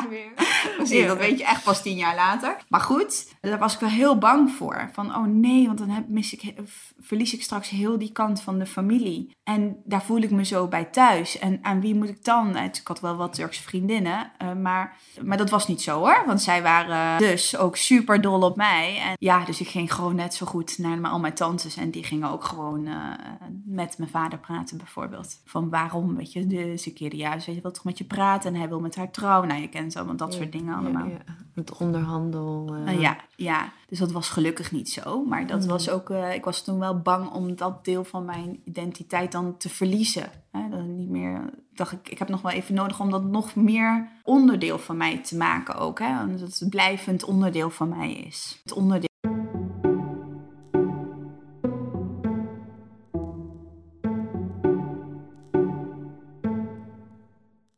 [0.00, 0.30] niet meer.
[0.76, 1.06] Precies, Ja.
[1.06, 2.56] dat weet je echt pas tien jaar later.
[2.68, 4.88] Maar goed, daar was ik wel heel bang voor.
[4.92, 6.52] Van, oh nee, want dan heb, mis ik,
[7.00, 9.36] verlies ik straks heel die kant van de familie.
[9.44, 11.38] En daar voel ik me zo bij thuis.
[11.38, 12.56] En aan wie moet ik dan?
[12.56, 16.22] Ik had wel wat Turkse vriendinnen, eh, maar, maar dat was niet zo hoor.
[16.26, 18.98] Want zij waren dus ook super dol op mij.
[18.98, 21.76] En ja, dus ik ging gewoon net zo goed naar al mijn tantes.
[21.76, 22.94] En die gingen ook gewoon eh,
[23.64, 25.40] met mijn vader praten bijvoorbeeld.
[25.44, 28.52] Van waarom, weet je, de, ze keerde juist, weet je, wil toch met je praten.
[28.54, 29.48] En hij wil met haar trouwen.
[29.48, 31.06] Nou, je kent allemaal dat soort dingen allemaal.
[31.06, 32.74] Ja, onderhandel.
[32.86, 32.92] eh.
[32.94, 35.24] Uh, ja, ja, dus dat was gelukkig niet zo.
[35.24, 35.68] Maar dat mm.
[35.68, 39.56] was ook, eh, ik was toen wel bang om dat deel van mijn identiteit dan
[39.56, 40.30] te verliezen.
[40.50, 40.82] Hè?
[40.82, 44.78] Niet meer, dacht ik, ik heb nog wel even nodig om dat nog meer onderdeel
[44.78, 45.98] van mij te maken ook.
[45.98, 46.22] Hè?
[46.22, 48.60] Omdat het blijvend onderdeel van mij is.
[48.62, 49.08] Het onderdeel.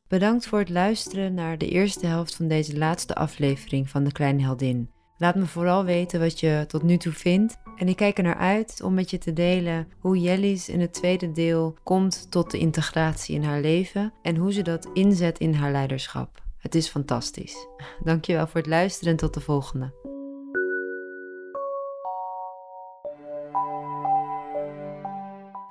[0.08, 4.42] Bedankt voor het luisteren naar de eerste helft van deze laatste aflevering van De Kleine
[4.42, 4.93] Heldin.
[5.18, 7.56] Laat me vooral weten wat je tot nu toe vindt.
[7.76, 10.92] En ik kijk er naar uit om met je te delen hoe Jellies in het
[10.92, 15.54] tweede deel komt tot de integratie in haar leven en hoe ze dat inzet in
[15.54, 16.42] haar leiderschap.
[16.58, 17.66] Het is fantastisch.
[18.04, 20.13] Dankjewel voor het luisteren en tot de volgende.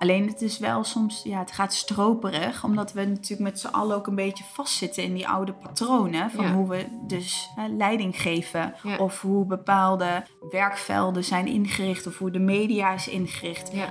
[0.04, 3.95] Alleen het is wel soms, ja, het gaat stroperig, omdat we natuurlijk met z'n allen
[3.95, 6.32] ook een beetje vastzitten in die oude patronen.
[6.32, 8.74] Van hoe we dus hè, leiding geven.
[8.99, 13.72] Of hoe bepaalde werkvelden zijn ingericht of hoe de media is ingericht.
[13.74, 13.89] Ja.